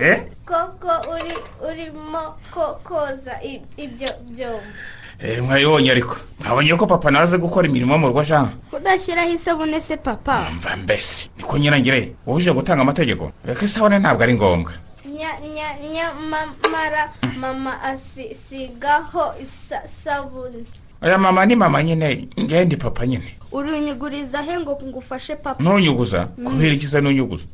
Eh? 0.00 0.24
Koko 0.46 0.88
uri 1.14 1.34
urimo 1.68 2.34
ko 2.50 2.80
koza 2.84 3.34
ibyo 3.76 4.08
byombo. 4.30 4.72
Eh, 5.20 5.42
mwayibonye 5.42 5.90
ariko. 5.90 6.16
Mwabonye 6.40 6.76
ko 6.76 6.86
papa 6.86 7.10
nawe 7.10 7.24
azi 7.24 7.38
gukora 7.38 7.68
imirimo 7.68 7.98
mu 7.98 8.08
rugo 8.08 8.24
shanga 8.24 8.52
kudashyiraho 8.70 9.30
isabune 9.30 9.80
se 9.80 9.96
papa. 9.96 10.46
Mva 10.56 10.76
mbese. 10.76 11.30
Niko 11.36 11.58
nyirangire. 11.58 12.12
Wowe 12.26 12.36
uje 12.38 12.52
gutanga 12.52 12.82
amategeko? 12.82 13.32
Reka 13.44 13.64
isabune 13.64 13.98
ntabwo 13.98 14.22
ari 14.22 14.34
ngombwa. 14.34 14.72
Nya 15.06 15.30
nya 15.54 15.68
nyamara 15.92 17.12
mama 17.38 17.82
asigaho 17.82 19.34
isabune 19.42 20.64
aya 21.00 21.18
mama 21.18 21.46
ni 21.46 21.56
mama 21.56 21.82
nyine. 21.82 22.28
Ngewe 22.40 22.64
ndi 22.64 22.76
papa 22.76 23.06
nyine. 23.06 23.38
Urunyuguriza 23.52 24.42
he 24.42 24.58
ngo 24.58 24.80
ngufashe 24.84 25.36
papa? 25.36 25.62
Ntunyuguza 25.62 26.26
kubera 26.44 26.74
iki 26.74 26.88
se 26.88 27.00
ntunyuguza 27.00 27.44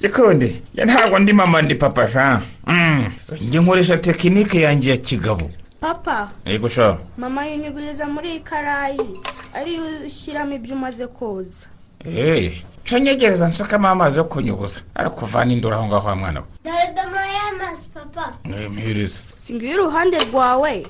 gikundi 0.00 0.62
ya 0.74 0.84
ntabwo 0.86 1.18
ndi 1.18 1.32
mama 1.32 1.62
ndi 1.62 1.74
papa 1.74 2.08
sha. 2.08 2.40
Mm. 2.66 3.04
njye 3.40 3.60
nkoresha 3.60 3.96
tekinike 3.96 4.60
yanjye 4.60 4.90
ya 4.90 4.96
kigabo 4.96 5.50
papa. 5.80 6.28
Yego 6.46 6.68
sha 6.68 6.98
mama 7.18 7.46
yunyuguriza 7.46 8.06
muri 8.06 8.30
iyi 8.30 8.40
karayi 8.40 9.00
ariyo 9.54 9.82
ushyiramo 10.06 10.54
ibyo 10.54 10.74
umaze 10.74 11.06
koza 11.06 11.66
eee 12.06 12.52
nyegereza 13.00 13.48
nsukamo 13.48 13.88
amazi 13.88 14.18
yo 14.18 14.24
kunyuguza 14.24 14.80
ariko 14.94 15.24
uvana 15.24 15.52
induru 15.52 15.74
aho 15.76 15.86
ngaho 15.86 16.08
wa 16.08 16.16
mwana 16.16 16.40
we 16.40 16.46
dore 16.64 16.86
domoro 16.96 17.24
y'amazi 17.36 17.88
papa. 17.94 18.32
Mwihiriza 18.44 19.20
singiye 19.38 19.72
iruhande 19.74 20.18
rwawe. 20.18 20.86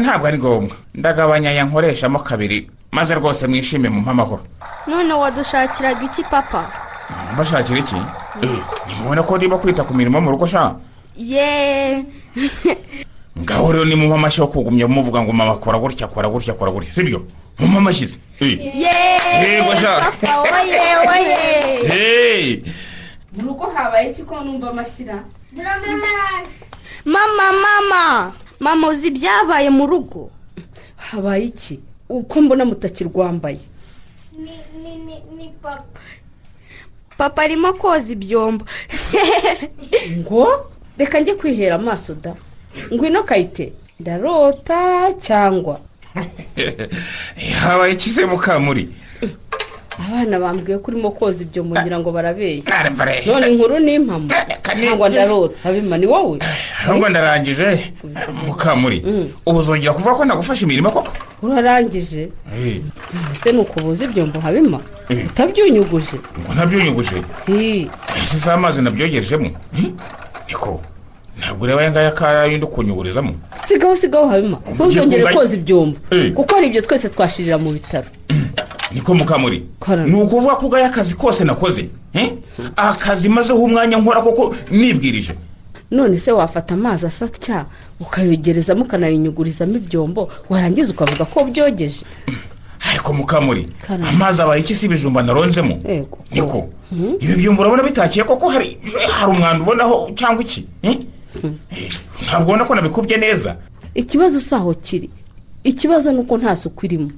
Ntabwo 0.00 0.26
ari 0.26 0.38
ngombwa 0.38 0.76
ndagabanya 0.94 1.50
aya 1.50 1.64
nkoreshamo 1.64 2.18
kabiri 2.18 2.70
maze 2.94 3.14
rwose 3.14 3.46
mwishime 3.46 3.88
mu 3.88 4.00
mpamahoro 4.00 4.42
none 4.86 5.14
wadushakiraga 5.14 6.04
iki 6.04 6.22
papa? 6.22 6.70
Mbashakira 7.34 7.78
iki? 7.78 7.96
Eh, 8.42 8.58
nimubona 8.86 9.22
ko 9.22 9.36
ndimo 9.36 9.58
kwita 9.58 9.82
ku 9.84 9.94
mirimo 9.94 10.20
mu 10.20 10.30
rugo 10.30 10.46
sha? 10.46 10.74
Yeee 11.16 12.04
ngaho 13.42 13.72
rero 13.72 13.84
ni 13.84 13.94
mu 13.96 14.14
amashyi 14.14 14.40
yo 14.40 14.46
kugumya 14.46 14.86
muvuga 14.88 15.22
ngo 15.22 15.32
mama 15.32 15.56
kora 15.58 15.78
gutya 15.78 16.06
kora 16.06 16.28
gutya 16.28 16.54
kora 16.54 16.70
gutya. 16.70 16.92
Sibyo? 16.92 17.26
Mu 17.58 17.78
amashyi 17.78 18.06
se 18.06 18.18
Eh. 18.40 18.58
Yego 19.42 19.74
sha. 19.76 19.98
Papa 20.00 20.42
woye 20.46 20.86
woye 21.06 22.62
mu 23.34 23.42
rugo 23.48 23.66
habaye 23.74 24.10
iki 24.10 24.22
ko 24.22 24.38
numva 24.44 24.70
amashyira 24.70 25.24
mama 27.04 27.46
mama. 27.52 28.32
Mama 28.60 28.88
uzi 28.88 29.08
ibyabaye 29.08 29.70
mu 29.70 29.86
rugo? 29.86 30.30
Habaye 30.96 31.44
iki? 31.44 31.80
Uko 32.08 32.40
mbona 32.40 32.64
mutakirwambaye 32.64 33.58
ni 34.38 34.50
ni 34.82 34.96
ni 34.98 35.14
ni 35.36 35.48
papa. 35.62 36.00
Papa 37.16 37.42
arimo 37.42 37.72
koza 37.72 38.12
ibyombo. 38.12 38.64
Ngo? 40.18 40.70
Reka 40.98 41.20
njye 41.20 41.34
kwihera 41.34 41.74
amaso 41.74 42.14
da. 42.14 42.34
Ngwino 42.92 43.22
kayite? 43.22 43.72
Ndarota 44.00 45.12
cyangwa? 45.20 45.80
Habaye 47.60 47.92
iki 47.92 48.10
se 48.10 48.26
mukamuri? 48.26 48.88
Abana 49.98 50.38
bambwiye 50.40 50.78
ko 50.78 50.90
urimo 50.90 51.10
koza 51.10 51.44
ibyo 51.44 51.62
mugira 51.64 51.98
ngo 51.98 52.10
barabeshya. 52.10 52.74
Arevare. 52.78 53.22
none 53.26 53.46
inkuru 53.48 53.78
ni 53.78 53.94
impamo 53.94 54.28
cyangwa 54.76 55.08
ndarota. 55.08 55.54
Habima 55.62 55.98
ni 55.98 56.06
wowe? 56.06 56.38
Ahubwo 56.86 57.08
ndarangije 57.08 57.94
mukamuri 58.46 59.02
ubu 59.46 59.58
uzongera 59.58 59.92
kuvuga 59.94 60.14
ko 60.14 60.24
nagufasha 60.24 60.66
imirimo 60.66 60.90
koko? 60.90 61.12
Urarangije. 61.46 62.30
Ese 63.32 63.52
ni 63.52 63.58
ukubuza 63.58 64.04
ibyombo 64.04 64.40
habima 64.40 64.80
utabyunyuguje. 65.10 66.16
Ngo 66.40 66.54
nabyunyuguje? 66.54 67.22
Hi, 67.46 67.90
ese 68.24 68.38
si 68.40 68.50
amazi 68.50 68.82
nabyogejemo? 68.82 69.50
Niko. 70.48 70.80
Ntabwo 71.38 71.64
ureba 71.64 71.80
aya 71.80 71.90
ngaya 71.90 72.12
karayindi 72.12 72.66
ukunyugurizamo 72.66 73.34
sigaho 73.64 73.96
sigaho 73.96 74.28
habima. 74.28 74.58
Ntuzongere 74.74 75.34
koza 75.34 75.56
ibyombo. 75.56 75.96
Kuko 76.34 76.54
hari 76.54 76.66
ibyo 76.66 76.80
twese 76.80 77.08
twashirira 77.08 77.58
mu 77.58 77.70
bitaro. 77.72 78.06
Niko 78.94 79.14
mukamuri. 79.14 79.66
Ni 80.06 80.14
ukuvuga 80.14 80.54
ko 80.54 80.66
ugaya 80.66 80.86
akazi 80.86 81.14
kose 81.14 81.44
nakoze. 81.44 81.88
Akazi 82.76 83.28
mazeho 83.28 83.58
umwanya 83.58 83.96
nkora 83.98 84.22
koko 84.22 84.54
nibwirije. 84.70 85.34
None 85.94 86.18
se 86.18 86.32
wafata 86.32 86.74
amazi 86.74 87.06
asa 87.06 87.24
atya? 87.24 87.66
Ukayogerezamo 88.00 88.84
ukanayinyugurizamo 88.84 89.76
ibyombo 89.76 90.30
warangiza 90.50 90.92
ukavuga 90.92 91.24
ko 91.24 91.44
byogeje. 91.44 92.04
Ariko 92.90 93.12
mukamuri 93.14 93.68
amazi 93.88 94.42
abaye 94.42 94.60
iki 94.60 94.74
si 94.74 94.86
ibijumba 94.86 95.22
naronzemo? 95.22 95.80
Yego. 95.88 96.18
niko. 96.30 96.68
Ibi 97.20 97.34
byumba 97.34 97.60
urabona 97.62 97.82
bitakiye 97.82 98.24
koko? 98.24 98.48
Hari 98.48 98.78
hari 99.10 99.30
umwanda 99.32 99.62
ubonaho 99.62 100.10
cyangwa 100.14 100.42
iki? 100.42 100.66
Eh? 100.82 100.98
Eh, 101.70 101.90
ntabwo 102.26 102.48
ubona 102.52 102.64
ko 102.64 102.74
nabikubye 102.74 103.16
neza? 103.16 103.56
Ikibazo 103.94 104.40
si 104.40 104.54
aho 104.54 104.74
kiri. 104.74 105.10
Ikibazo 105.64 106.12
ni 106.12 106.18
uko 106.18 106.38
nta 106.38 106.56
suku 106.56 106.86
irimo. 106.86 107.10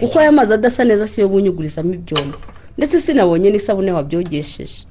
Kuko 0.00 0.18
aya 0.20 0.32
mazi 0.32 0.52
adasa 0.52 0.84
neza 0.84 1.08
si 1.08 1.20
yo 1.20 1.28
bunyugurizamo 1.28 1.94
ibyombo. 1.94 2.38
Ndetse 2.78 3.00
sinabonye 3.00 3.50
n'isabune 3.50 3.92
wabyogesheje. 3.92 4.86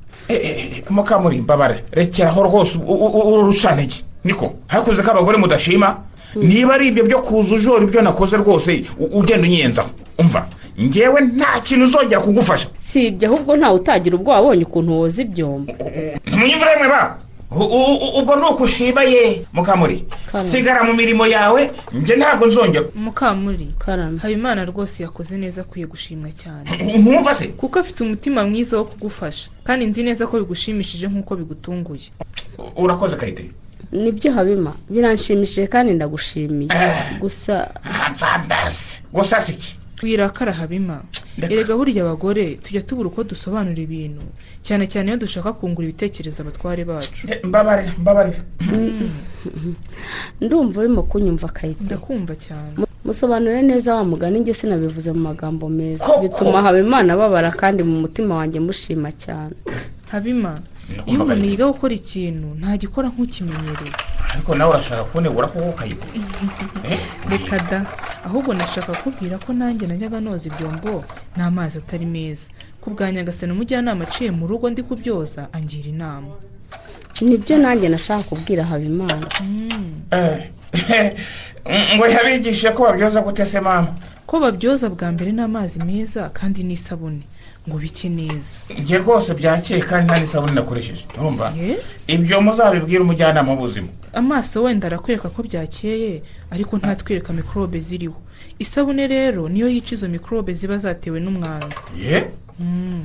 Mukamuri 0.90 1.42
mbabare 1.42 1.84
rekeraho 1.92 2.44
rwose 2.44 2.80
urucanege 2.80 3.96
niko 4.24 4.54
hakuze 4.68 5.04
ko 5.04 5.12
abagore 5.12 5.38
mudashima? 5.38 5.98
Niba 6.36 6.74
ari 6.76 6.88
ibyo 6.88 7.04
byo 7.04 7.22
kuza 7.22 7.56
ujora 7.56 7.84
ibyo 7.84 8.02
nakoze 8.02 8.38
rwose 8.38 8.84
ugenda 9.00 9.48
unyenzaho 9.48 9.90
umva? 10.20 10.48
Ngewe 10.82 11.22
nta 11.22 11.60
kintu 11.64 11.86
uzongera 11.86 12.22
kugufasha. 12.22 12.68
Si 12.80 13.08
ibyo 13.08 13.28
ahubwo 13.30 13.56
ntawe 13.56 13.76
utagira 13.76 14.16
ubwo 14.16 14.32
wabonye 14.32 14.64
ukuntu 14.64 15.00
woza 15.00 15.22
ibyombo. 15.22 15.74
Ntimunyumvire 16.28 16.72
yemwe 16.72 16.88
ba? 16.88 17.18
Ubwo 17.56 18.36
ni 18.36 18.46
ukushima 18.52 19.04
ye 19.04 19.46
mukamuri. 19.54 20.06
Sigara 20.52 20.84
mu 20.84 20.94
mirimo 20.94 21.28
yawe 21.28 21.72
njye 21.94 22.16
ntabwo 22.16 22.48
nzongera. 22.48 22.86
Mukamuri. 22.96 23.74
Karame. 23.78 24.20
Habimana 24.20 24.66
rwose 24.66 25.04
yakoze 25.04 25.38
neza 25.38 25.62
akwiye 25.62 25.88
gushimwa 25.88 26.30
cyane 26.32 26.70
nkumva 27.00 27.36
se. 27.36 27.48
Kuko 27.48 27.80
afite 27.80 28.04
umutima 28.04 28.44
mwiza 28.46 28.78
wo 28.78 28.86
kugufasha. 28.86 29.50
Kandi 29.64 29.86
nzi 29.86 30.04
neza 30.04 30.28
ko 30.28 30.38
bigushimishije 30.40 31.08
nk'uko 31.08 31.36
bigutunguye. 31.36 32.10
Urakoze 32.76 33.16
kayite. 33.16 33.52
Nibyo 33.92 34.34
habima. 34.34 34.74
Biranshimishije 34.90 35.68
kandi 35.68 35.94
ndagushimiye. 35.94 36.70
Gusa 37.20 37.70
mvambasi 38.12 39.00
gusa 39.14 39.42
si 39.42 39.52
iki 39.52 39.78
wirakara 40.06 40.52
habima 40.54 41.02
erega 41.42 41.74
burya 41.76 42.04
abagore 42.06 42.56
tujya 42.64 42.82
tubura 42.82 43.10
uko 43.10 43.24
dusobanura 43.24 43.82
ibintu. 43.82 44.22
Cyane 44.66 44.88
cyane 44.88 45.08
iyo 45.12 45.18
dushaka 45.26 45.54
kungura 45.54 45.86
ibitekerezo 45.88 46.42
abatware 46.42 46.86
bacu. 46.86 47.28
Mbabarira 47.44 47.94
mbabarira 48.02 48.40
ndumva 50.42 50.82
urimo 50.82 51.04
kunyumva 51.04 51.48
kayite 51.48 51.84
ndakumva 51.84 52.36
cyane. 52.36 52.74
Mu- 52.78 52.88
musobanure 53.06 53.62
neza 53.62 53.96
wa 53.96 54.04
mugani 54.04 54.40
njye 54.40 54.54
sinabivuze 54.54 55.12
mu 55.12 55.20
magambo 55.20 55.70
meza. 55.70 56.06
Koko. 56.06 56.22
bituma 56.22 56.62
habimana 56.62 57.14
ababara 57.14 57.52
kandi 57.52 57.84
mu 57.84 57.96
mutima 58.02 58.36
wanjye 58.36 58.60
mushima 58.60 59.12
cyane. 59.12 59.56
Habima 60.12 60.58
iyo 61.06 61.22
umuntu 61.24 61.46
yiga 61.50 61.66
gukora 61.70 61.94
ikintu 61.94 62.48
ntagikora 62.60 63.08
nk'ukimenyereye. 63.10 63.94
Ariko 64.36 64.56
nawe 64.56 64.70
urashaka 64.72 65.04
kunegura 65.04 65.48
koko 65.48 65.72
kayite 65.72 66.08
reka 67.32 67.58
da. 67.72 67.86
Ahubwo 68.26 68.54
nashaka 68.54 68.94
kubwira 68.94 69.38
ko 69.38 69.54
nanjye 69.54 69.88
najyaga 69.88 70.20
noza 70.20 70.50
ibyombo 70.50 71.06
n'amazi 71.38 71.78
atari 71.78 72.06
meza. 72.06 72.52
Ku 72.82 72.90
bwa 72.90 73.12
nyagasani 73.12 73.52
umujyanama 73.54 74.04
aciye 74.04 74.32
mu 74.32 74.48
rugo 74.48 74.70
ndi 74.70 74.84
kubyoza 74.84 75.48
angira 75.54 75.90
inama. 75.90 76.34
Nibyo 77.22 77.58
nanjye 77.58 77.90
nashaka 77.90 78.24
kubwira 78.24 78.66
habimana. 78.66 79.28
Ngo 81.96 82.06
yabigishe 82.08 82.70
ko 82.72 82.84
babyoza 82.84 83.22
gute 83.22 83.46
se 83.46 83.62
mama? 83.62 83.96
Ko 84.26 84.40
babyoza 84.40 84.90
bwa 84.90 85.12
mbere 85.12 85.32
n'amazi 85.32 85.80
meza 85.80 86.30
kandi 86.30 86.64
n'isabune 86.64 87.24
ngo 87.70 87.78
bike 87.78 88.10
neza. 88.10 88.56
Njye 88.82 88.98
rwose 88.98 89.34
byakeye 89.34 89.82
kandi 89.82 90.06
nta 90.06 90.20
n'isabune 90.20 90.54
nakoresheje 90.54 91.06
urumva? 91.18 91.54
Ibyo 92.08 92.42
muzabibwira 92.42 93.02
umujyanama 93.04 93.52
w'ubuzima. 93.52 93.88
Amaso 94.14 94.64
wenda 94.64 94.88
arakwereka 94.88 95.30
ko 95.30 95.44
byakeye 95.44 96.22
ariko 96.52 96.78
ntatwereka 96.78 97.34
mikorobe 97.34 97.80
ziriho. 97.80 98.20
Isabune 98.60 99.08
rero 99.08 99.50
niyo 99.50 99.68
yica 99.70 99.96
izo 99.96 100.08
mikorobe 100.08 100.54
ziba 100.54 100.78
zatewe 100.78 101.20
n'umwanda. 101.20 101.76
Ye? 101.98 102.28
Mm. 102.60 103.04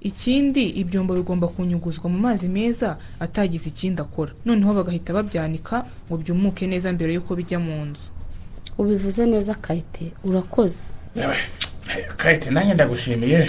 ikindi 0.00 0.62
ibyombo 0.78 1.14
bigomba 1.14 1.48
kunyuguzwa 1.48 2.06
mu 2.10 2.18
mazi 2.18 2.48
meza 2.48 2.96
atagize 3.20 3.68
ikindi 3.68 4.00
akora. 4.02 4.32
Noneho 4.46 4.74
bagahita 4.74 5.12
babyanika 5.12 5.84
ngo 6.06 6.16
byumuke 6.22 6.66
neza 6.66 6.92
mbere 6.92 7.14
y'uko 7.14 7.34
bijya 7.36 7.58
mu 7.58 7.84
nzu. 7.86 8.06
Ubivuze 8.78 9.26
neza 9.26 9.54
kayite. 9.54 10.12
Urakoze. 10.24 10.94
Kayite 12.16 12.50
nanjye 12.50 12.74
ndagushimiye. 12.74 13.46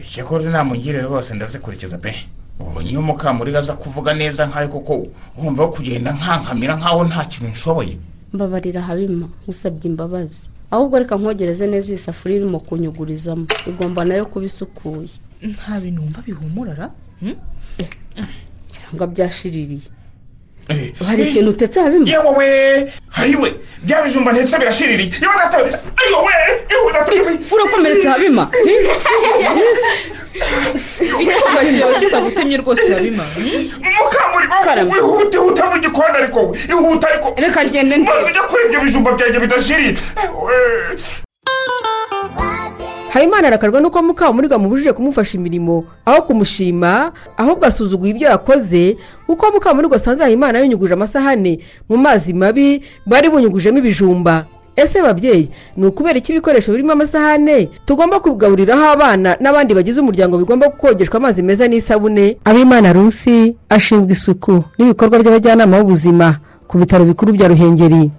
Icyakoze 0.00 0.50
namugire 0.50 1.00
rwose 1.02 1.34
ndazikurikiza 1.34 1.98
pe. 1.98 2.14
Ubu 2.60 2.82
niyo 2.82 3.02
mukamuriga 3.02 3.58
aza 3.58 3.72
kuvuga 3.76 4.14
neza 4.14 4.46
nkayo 4.46 4.68
kuko 4.68 5.06
wumva 5.38 5.68
kugenda 5.68 6.12
nkankamira 6.12 6.76
nkaho 6.76 7.04
nta 7.04 7.24
kintu 7.24 7.48
nshoboye. 7.52 7.98
Mbabarira 8.32 8.82
habima 8.82 9.28
usabye 9.48 9.90
imbabazi. 9.90 10.50
Ahubwo 10.70 10.98
reka 10.98 11.16
nkogereze 11.16 11.66
neza 11.66 11.88
iyi 11.92 11.98
safuriya 11.98 12.40
irimo 12.40 12.60
kunyugurizamo. 12.60 13.46
Igomba 13.66 14.04
na 14.04 14.14
yo 14.14 14.26
kuba 14.26 14.46
isukuye. 14.46 15.08
Nta 15.42 15.80
bintu 15.80 16.02
wumva 16.02 16.20
bihumurara? 16.26 16.90
Cyangwa 18.72 19.06
byashiririye. 19.06 19.88
Hari 21.06 21.22
ikintu 21.22 21.50
utetse 21.50 21.80
habima 21.80 22.10
yewe 22.10 22.30
we 22.38 22.48
hayiwe 23.08 23.54
bya 23.82 24.02
bijumba 24.02 24.32
ndetse 24.32 24.58
birashiririye 24.58 25.12
yewe 25.22 25.34
gato 25.42 25.58
ayo 26.02 26.18
we 26.26 26.32
yewe 26.70 26.92
gato. 26.92 27.12
Urakomeretse 27.54 28.08
habima 28.08 28.50
icyuma 31.22 31.60
cyawe 31.78 31.94
kitagutemye 32.00 32.56
rwose 32.56 32.94
habima? 32.94 33.24
Mukamurigo 33.96 34.56
wihute 34.92 35.38
huta 35.38 35.70
mu 35.70 35.76
gikoni 35.80 36.16
ariko 36.20 36.40
we 36.46 36.58
ihuta 36.68 37.08
ariko. 37.08 37.34
Reka 37.36 37.64
ngende 37.64 37.96
maze 37.96 38.30
ujya 38.30 38.42
kuri 38.42 38.62
ibyo 38.66 38.80
bijumba 38.80 39.12
byanjye 39.16 39.38
bidashirira. 39.40 40.00
Habimana 43.12 43.48
arakarwa 43.48 43.80
nuko 43.80 44.02
mukamuriga 44.02 44.58
mubujije 44.58 44.92
kumufasha 44.92 45.38
imirimo 45.38 45.84
aho 46.04 46.22
kumushima 46.22 47.12
ahubwo 47.36 47.66
asuzuguye 47.66 48.10
ibyo 48.12 48.28
yakoze 48.28 48.96
kuko 49.26 49.50
mukamuriga 49.52 49.96
asanze 49.96 50.24
habimana 50.24 50.58
yunyuguje 50.58 50.94
amasahane 50.94 51.58
mu 51.88 51.96
mazi 51.96 52.32
mabi 52.32 52.82
bari 53.06 53.28
bunyugujemo 53.30 53.78
ibijumba. 53.78 54.44
Ese 54.76 55.02
babyeyi 55.02 55.48
ni 55.76 55.86
ukubera 55.86 56.18
iki 56.18 56.32
ibikoresho 56.32 56.72
birimo 56.72 56.92
amasahane? 56.92 57.68
Tugomba 57.84 58.20
kubigaburiraho 58.20 58.84
abana 58.96 59.36
n'abandi 59.40 59.74
bagize 59.74 60.00
umuryango 60.00 60.38
bigomba 60.38 60.68
kogeshwa 60.70 61.16
amazi 61.16 61.42
meza 61.42 61.68
n'isabune. 61.68 62.36
Abimana 62.44 62.92
rusi 62.92 63.54
ashinzwe 63.68 64.12
isuku 64.12 64.64
n'ibikorwa 64.78 65.18
by'abajyanama 65.20 65.76
b'ubuzima 65.78 66.36
ku 66.68 66.78
bitaro 66.80 67.04
bikuru 67.04 67.32
bya 67.36 67.48
ruhengeri. 67.52 68.10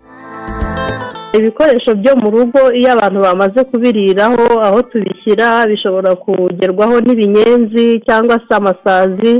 Ibikoresho 1.37 1.95
byo 1.95 2.15
mu 2.15 2.29
rugo 2.31 2.59
iyo 2.79 2.89
abantu 2.93 3.19
bamaze 3.21 3.63
kubiriraho 3.63 4.45
aho 4.67 4.81
tubishyira 4.81 5.65
bishobora 5.69 6.15
kugerwaho 6.15 6.95
n'ibinyenzi 7.01 7.99
cyangwa 8.07 8.35
se 8.47 8.51
amasazi 8.55 9.33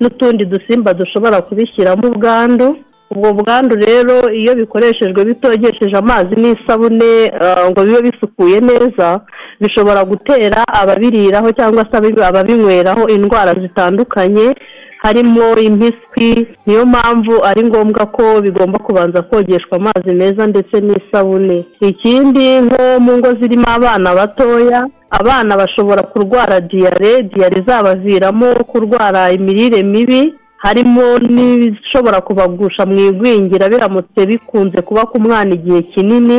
n'utundi 0.00 0.44
dusimba 0.44 0.94
dushobora 0.94 1.42
kubishyiramo 1.42 2.06
ubwandu. 2.08 2.76
Ubwo 3.12 3.32
bwandu 3.32 3.74
rero 3.76 4.32
iyo 4.32 4.54
bikoreshejwe 4.54 5.24
bitogesheje 5.24 5.96
amazi 5.96 6.32
n'isabune 6.40 7.28
ah, 7.40 7.68
ngo 7.70 7.80
bibe 7.84 8.00
bisukuye 8.08 8.60
neza 8.60 9.20
bishobora 9.60 10.04
gutera 10.04 10.64
ababiriraho 10.80 11.52
cyangwa 11.52 11.84
se 11.90 11.96
ababi- 11.96 12.22
ababinyweraho 12.24 13.08
indwara 13.08 13.52
zitandukanye 13.60 14.54
harimo 15.02 15.58
impiswi 15.58 16.46
niyo 16.66 16.86
mpamvu 16.86 17.44
ari 17.44 17.62
ngombwa 17.64 18.06
ko 18.06 18.40
bigomba 18.40 18.78
kubanza 18.78 19.22
kogeshwa 19.22 19.76
amazi 19.76 20.14
meza 20.14 20.46
ndetse 20.46 20.80
n'isabune. 20.80 21.64
Ikindi 21.80 22.60
nko 22.60 23.00
mu 23.00 23.12
ngo 23.18 23.34
zirimo 23.40 23.66
abana 23.68 24.14
batoya 24.14 24.86
abana 25.10 25.56
bashobora 25.56 26.02
kurwara 26.02 26.60
diyare 26.60 27.22
diyare 27.22 27.60
zabaviramo 27.66 28.54
kurwara 28.70 29.32
imirire 29.32 29.82
mibi 29.82 30.34
harimo 30.56 31.18
n'ibishobora 31.18 32.20
kubagusha 32.20 32.86
mu 32.86 32.96
igwingira 33.00 33.68
biramutse 33.68 34.26
bikunze 34.26 34.82
kuba 34.82 35.02
ku 35.10 35.20
mwana 35.20 35.54
igihe 35.54 35.82
kinini 35.82 36.38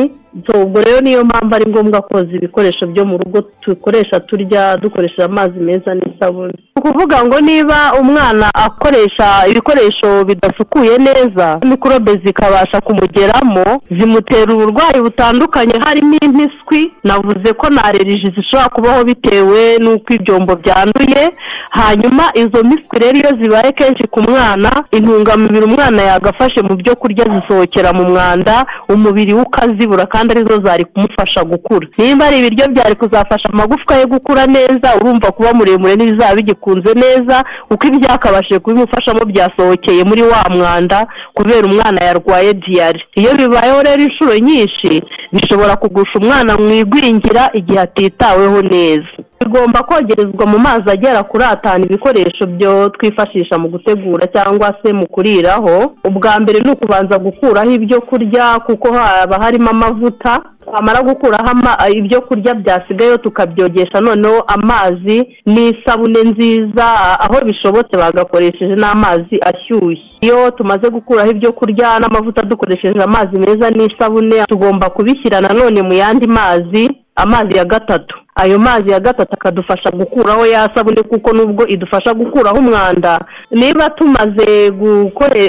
ubwo 0.54 0.80
rero 0.82 1.00
niyo 1.00 1.24
mpamvu 1.24 1.54
ari 1.54 1.70
ngombwa 1.70 2.02
koza 2.02 2.32
ibikoresho 2.36 2.86
byo 2.86 3.04
mu 3.04 3.18
rugo 3.18 3.42
dukoresha 3.66 4.20
turya 4.20 4.76
dukoresheje 4.76 5.22
amazi 5.24 5.58
meza 5.60 5.94
n'isabune. 5.94 6.52
Ni 6.52 6.80
ukuvuga 6.90 7.24
ngo 7.24 7.40
niba 7.40 7.92
umwana 8.00 8.50
akoresha 8.54 9.46
ibikoresho 9.50 10.24
bidasukuye 10.24 10.98
neza 10.98 11.58
mikorobe 11.62 12.20
zikabasha 12.24 12.80
kumugeramo 12.80 13.64
zimutera 13.98 14.54
uburwayi 14.54 15.00
butandukanye 15.02 15.74
harimo 15.84 16.16
impiswi 16.22 16.92
navuze 17.04 17.52
ko 17.52 17.68
na 17.70 17.84
aleriji 17.84 18.32
zishobora 18.36 18.68
kubaho 18.68 19.04
bitewe 19.04 19.78
n'uko 19.78 20.12
ibyombo 20.14 20.56
byanduye 20.56 21.32
hanyuma 21.70 22.24
izo 22.34 22.62
miswi 22.64 22.98
rero 22.98 23.18
iyo 23.18 23.30
zibaye 23.42 23.72
kenshi 23.72 24.04
ku 24.10 24.22
mwana 24.22 24.70
intungamubiri 24.90 25.64
umwana 25.64 26.02
yagafashe 26.02 26.62
mu 26.62 26.74
byo 26.76 26.96
kurya 26.96 27.24
zisohokera 27.24 27.92
mu 27.92 28.04
mwanda 28.04 28.66
umubiri 28.88 29.34
we 29.34 29.40
ukazibura 29.42 30.06
kandi 30.06 30.23
ari 30.32 30.44
zo 30.48 30.60
zari 30.64 30.84
kumufasha 30.84 31.44
gukura. 31.44 31.86
Nimba 31.98 32.26
ari 32.26 32.38
ibiryo 32.38 32.68
byari 32.68 32.94
kuzafasha 32.94 33.48
amagufwa 33.52 33.96
ye 33.96 34.06
gukura 34.06 34.46
neza 34.46 34.96
urumva 34.96 35.32
kuba 35.32 35.52
muremure 35.52 35.96
ntibizaba 35.96 36.34
bigikunze 36.34 36.94
neza 36.94 37.44
kuko 37.68 37.86
ibyakabashije 37.86 38.58
kubimufashamo 38.58 39.24
byasohokeye 39.24 40.04
muri 40.04 40.22
wa 40.22 40.44
mwanda 40.50 41.06
kubera 41.34 41.66
umwana 41.68 42.04
yarwaye 42.04 42.54
diyare. 42.54 43.00
Iyo 43.14 43.34
bibayeho 43.34 43.82
rero 43.82 44.02
inshuro 44.02 44.38
nyinshi 44.38 45.02
bishobora 45.32 45.76
kugusha 45.76 46.18
umwana 46.18 46.56
mu 46.58 46.70
igwingira 46.72 47.50
igihe 47.52 47.80
atitaweho 47.80 48.62
neza. 48.62 49.08
Bigomba 49.44 49.82
kogerezwa 49.82 50.46
mu 50.46 50.58
mazi 50.58 50.90
agera 50.90 51.22
kuri 51.22 51.44
atanu 51.44 51.84
ibikoresho 51.84 52.46
byo 52.46 52.88
twifashisha 52.88 53.58
mu 53.58 53.68
gutegura 53.68 54.26
cyangwa 54.26 54.74
se 54.82 54.92
mu 54.92 55.06
kuriraho. 55.06 55.92
Ubwa 56.04 56.40
mbere 56.40 56.60
ni 56.60 56.70
ukubanza 56.70 57.18
gukuraho 57.18 57.70
ibyo 57.70 58.00
kurya 58.00 58.58
kuko 58.66 58.92
haba 58.92 59.36
harimo 59.38 59.70
amavuta. 59.70 60.40
Twamara 60.64 61.02
gukuraho 61.02 61.50
ibyo 61.92 62.20
kurya 62.20 62.54
byasigayeho 62.54 63.16
tukabyogesha 63.18 64.00
noneho 64.00 64.40
amazi 64.40 65.28
n'isabune 65.46 66.22
nziza 66.22 66.86
aho 67.20 67.44
bishobotse 67.44 67.96
bagakoresheje 67.96 68.74
n'amazi 68.74 69.40
ashyushye. 69.42 70.04
Iyo 70.20 70.50
tumaze 70.50 70.90
gukuraho 70.90 71.30
ibyo 71.30 71.52
kurya 71.52 71.98
n'amavuta 72.00 72.42
dukoresheje 72.42 73.02
amazi 73.02 73.38
meza 73.38 73.70
n'isabune 73.70 74.44
tugomba 74.46 74.90
kubishyira 74.90 75.40
nanone 75.40 75.82
mu 75.82 75.92
yandi 75.92 76.26
mazi 76.26 76.90
amazi 77.16 77.56
ya 77.56 77.64
gatatu. 77.64 78.16
Ayo 78.34 78.58
mazi 78.58 78.90
ya 78.90 79.00
gatatu 79.00 79.32
akadufasha 79.34 79.90
gukuraho 79.90 80.46
ya 80.46 80.70
sabune 80.74 81.02
kuko 81.02 81.32
nubwo 81.32 81.66
idufasha 81.66 82.14
gukuraho 82.14 82.58
umwanda. 82.58 83.20
Niba 83.50 83.90
tumaze 83.90 84.72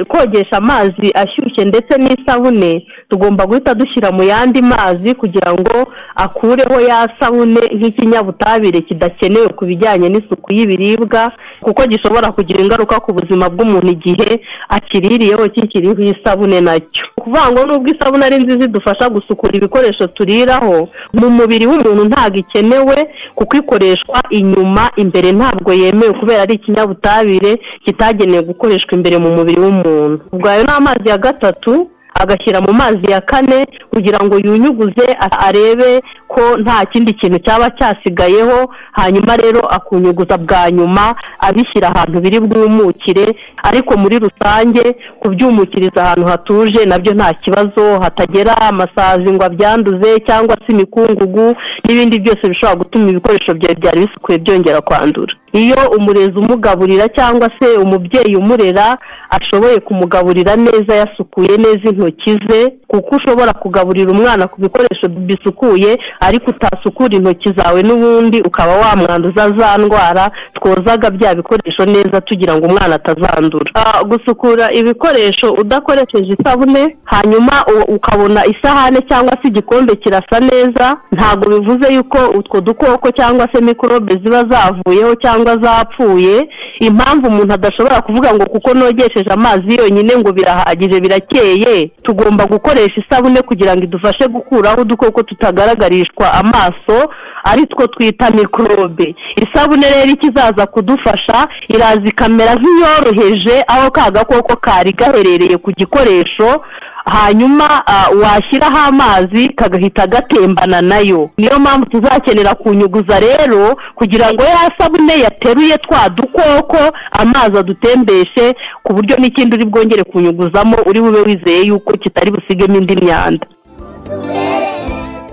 kogesha 0.07 0.57
amazi 0.57 1.11
ashyushye 1.13 1.65
ndetse 1.65 1.97
n'isabune 1.97 2.87
tugomba 3.09 3.45
guhita 3.45 3.73
dushyira 3.73 4.11
mu 4.11 4.23
yandi 4.23 4.61
mazi 4.61 5.13
kugira 5.15 5.53
ngo 5.53 5.87
akureho 6.15 6.79
ya 6.81 7.09
sabune 7.19 7.59
nk'ikinyabutabire 7.73 8.81
kidakenewe 8.81 9.47
ku 9.47 9.65
bijyanye 9.65 10.09
n'isuku 10.09 10.53
y'ibiribwa 10.53 11.31
kuko 11.61 11.85
gishobora 11.87 12.31
kugira 12.31 12.61
ingaruka 12.63 12.99
ku 12.99 13.13
buzima 13.13 13.49
bw'umuntu 13.49 13.87
igihe 13.91 14.41
akiririyeho 14.69 15.49
kikiriho 15.49 15.95
isabune 16.01 16.61
na 16.61 16.79
cyo. 16.79 17.05
Kuvuga 17.15 17.51
ngo 17.51 17.65
nubwo 17.65 17.89
isabune 17.93 18.25
ari 18.25 18.37
nziza 18.37 18.65
idufasha 18.65 19.09
gusukura 19.09 19.53
ibikoresho 19.57 20.07
turiraho 20.07 20.89
mu 21.13 21.29
mubiri 21.29 21.65
w'umuntu 21.67 22.05
ntabwo 22.05 22.37
ikenewe 22.75 23.07
kuko 23.35 23.57
ikoreshwa 23.57 24.21
inyuma 24.29 24.89
imbere 24.95 25.31
ntabwo 25.31 25.73
yemewe 25.73 26.13
kubera 26.13 26.41
ari 26.41 26.53
ikinyabutabire 26.53 27.59
kitagenewe 27.85 28.41
gukoreshwa 28.43 28.93
imbere 28.93 29.17
mu 29.17 29.29
mubiri 29.35 29.59
w'umuntu. 29.61 30.19
Ubwo 30.31 30.49
ayo 30.49 30.63
ni 30.63 30.71
amazi 30.71 31.09
ya 31.09 31.17
gatatu 31.17 31.89
agashyira 32.21 32.61
mu 32.61 32.73
mazi 32.73 33.11
ya 33.11 33.21
kane 33.21 33.67
kugira 33.93 34.19
ngo 34.23 34.37
yunyuguze 34.39 35.05
arebe 35.47 36.01
ko 36.27 36.57
nta 36.57 36.85
kindi 36.85 37.13
kintu 37.13 37.39
cyaba 37.39 37.69
cyasigayeho 37.69 38.69
hanyuma 38.91 39.37
rero 39.37 39.59
akunyuguza 39.59 40.37
bwa 40.37 40.71
nyuma 40.71 41.15
abishyira 41.39 41.87
ahantu 41.95 42.19
biri 42.21 42.39
bwumukire. 42.39 43.35
Ariko 43.63 43.97
muri 43.97 44.19
rusange 44.19 44.95
kubyumukiriza 45.19 46.03
ahantu 46.03 46.25
hatuje 46.27 46.85
na 46.85 46.99
byo 46.99 47.13
nta 47.13 47.33
kibazo. 47.33 47.99
Hatagera 47.99 48.57
amasazi 48.61 49.31
ngo 49.31 49.43
abyanduze 49.45 50.19
cyangwa 50.27 50.55
se 50.67 50.71
imikungugu 50.73 51.55
n'ibindi 51.85 52.19
byose 52.19 52.47
bishobora 52.49 52.75
gutuma 52.75 53.09
ibikoresho 53.09 53.53
byawe 53.53 53.75
byari 53.75 53.99
bisukuye 54.05 54.37
byongera 54.37 54.81
kwandura. 54.81 55.33
Iyo 55.53 55.75
umurezi 55.97 56.37
umugaburira 56.39 57.07
cyangwa 57.09 57.49
se 57.59 57.67
umubyeyi 57.77 58.35
umurera 58.35 58.97
ashoboye 59.29 59.79
kumugaburira 59.79 60.55
neza 60.55 60.95
yasukuye 60.95 61.57
neza 61.57 61.89
intoki 61.89 62.04
ze 62.49 62.73
kuko 62.87 63.15
ushobora 63.15 63.53
kugaburira 63.53 64.11
umwana 64.11 64.47
ku 64.47 64.61
bikoresho 64.61 65.07
bisukuye 65.09 65.99
ariko 66.19 66.49
utasukura 66.51 67.15
intoki 67.15 67.53
zawe 67.57 67.83
n'ubundi 67.83 68.41
ukaba 68.41 68.75
wamwanduza 68.75 69.49
za 69.51 69.77
ndwara 69.77 70.31
twozaga 70.53 71.09
bya 71.09 71.35
bikoresho 71.35 71.85
neza 71.85 72.21
tugira 72.21 72.55
ngo 72.55 72.65
umwana 72.67 72.95
atazandura. 72.95 73.71
Gusukura 74.07 74.71
ibikoresho 74.73 75.51
udakoresheje 75.53 76.33
isabune 76.39 76.97
hanyuma 77.03 77.65
ukabona 77.87 78.45
isahane 78.45 78.99
cyangwa 79.09 79.31
se 79.41 79.47
igikombe 79.47 79.95
kirasa 79.95 80.39
neza 80.39 80.97
ntabwo 81.11 81.49
bivuze 81.59 81.93
yuko 81.93 82.17
utwo 82.39 82.61
dukoko 82.61 83.11
cyangwa 83.11 83.47
se 83.53 83.61
mikorobe 83.61 84.13
ziba 84.23 84.43
zavuyeho 84.43 85.15
cyangwa 85.15 85.57
zapfuye. 85.57 86.49
Impamvu 86.79 87.27
umuntu 87.27 87.53
adashobora 87.53 88.01
kuvuga 88.01 88.33
ngo 88.33 88.45
kuko 88.45 88.73
nogesheje 88.73 89.29
amazi 89.29 89.75
yonyine 89.75 90.17
ngo 90.17 90.31
birahagije 90.31 90.99
birakeye. 90.99 91.91
Tugomba 92.03 92.45
gukoresha 92.45 93.01
isabune 93.01 93.41
kugira 93.41 93.75
ngo 93.75 93.83
idufashe 93.83 94.27
gukuraho 94.27 94.81
udukoko 94.81 95.23
tutagaragarishwa 95.23 96.33
amaso 96.33 97.09
ari 97.43 97.65
two 97.67 97.87
twita 97.87 98.29
mikorobe. 98.29 99.15
Isabune 99.35 99.89
rero 99.89 100.11
ikizaza 100.11 100.65
kudufasha 100.65 101.47
iraza 101.67 102.01
ikamera 102.05 102.55
nk'iyoroheje 102.55 103.63
aho 103.67 103.91
ka 103.91 104.11
gakoko 104.11 104.55
kari 104.55 104.91
gaherereye 104.91 105.57
ku 105.57 105.71
gikoresho 105.71 106.61
hanyuma 107.05 107.87
ah, 107.87 108.09
washyiraho 108.23 108.77
amazi 108.77 109.49
kagahita 109.49 110.07
gatembana 110.07 110.81
na 110.81 110.99
yo. 110.99 111.29
Niyo 111.37 111.59
mpamvu 111.59 111.85
tuzakenera 111.85 112.55
kunyuguza 112.55 113.19
rero 113.19 113.75
kugira 113.95 114.33
ngo 114.33 114.43
ya 114.43 114.71
sabune 114.77 115.19
yateruye 115.19 115.77
twa 115.77 116.09
dukoko 116.09 116.77
amazi 117.11 117.57
adutembeshe 117.57 118.55
ku 118.83 118.93
buryo 118.93 119.15
n'ikindi 119.17 119.55
uri 119.55 119.65
bwongere 119.65 120.03
kunyuguzamo 120.03 120.77
uri 120.85 121.01
bube 121.01 121.19
wizeye 121.21 121.61
yuko 121.61 121.93
kitari 121.97 122.31
busigemo 122.31 122.77
indi 122.77 122.95
myanda. 122.95 123.47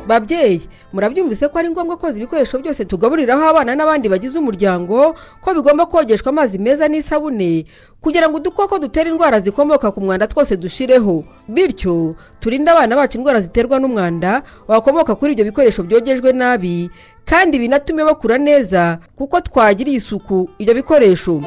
Babyeyi 0.07 0.67
murabyumvise 0.93 1.49
ko 1.49 1.59
ari 1.59 1.71
ngombwa 1.71 1.97
koza 1.97 2.19
ibikoresho 2.19 2.59
byose 2.59 2.85
tugaburiraho 2.85 3.45
abana 3.49 3.75
n'abandi 3.75 4.09
bagize 4.09 4.39
umuryango 4.39 5.15
ko 5.41 5.49
bigomba 5.55 5.87
kogeshwa 5.87 6.29
amazi 6.33 6.59
meza 6.59 6.89
n'isabune 6.89 7.65
kugira 8.01 8.29
ngo 8.29 8.37
udukoko 8.37 8.79
dutera 8.79 9.11
indwara 9.11 9.41
zikomoka 9.41 9.91
ku 9.95 10.01
mwanda 10.01 10.27
twose 10.27 10.57
dushireho. 10.57 11.25
Bityo 11.49 12.15
turinde 12.41 12.71
abana 12.71 12.97
bacu 12.97 13.19
indwara 13.19 13.41
ziterwa 13.41 13.79
n'umwanda 13.79 14.43
wakomoka 14.69 15.15
kuri 15.15 15.33
ibyo 15.33 15.45
bikoresho 15.45 15.83
byogejwe 15.83 16.33
nabi 16.33 16.91
kandi 17.25 17.59
binatume 17.59 18.05
bakura 18.05 18.39
neza 18.39 18.99
kuko 19.17 19.41
twagiriye 19.41 19.97
isuku 19.97 20.51
ibyo 20.59 20.75
bikoresho. 20.75 21.43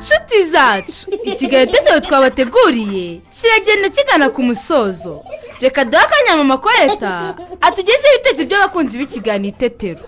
Nshuti 0.00 0.44
zacu 0.44 1.10
ikiganiro 1.24 1.70
itetero 1.70 2.00
twabateguriye 2.00 3.20
kiragenda 3.34 3.88
kigana 3.88 4.28
ku 4.30 4.42
musozo. 4.42 5.24
Reka 5.60 5.84
duhe 5.84 6.02
akanya 6.02 6.36
mu 6.36 6.44
makoreta 6.44 7.34
atugezeho 7.60 8.14
ibitekerezo 8.14 8.44
by'abakunzi 8.48 8.98
b'ikiganiro 8.98 9.54
itetero. 9.56 10.00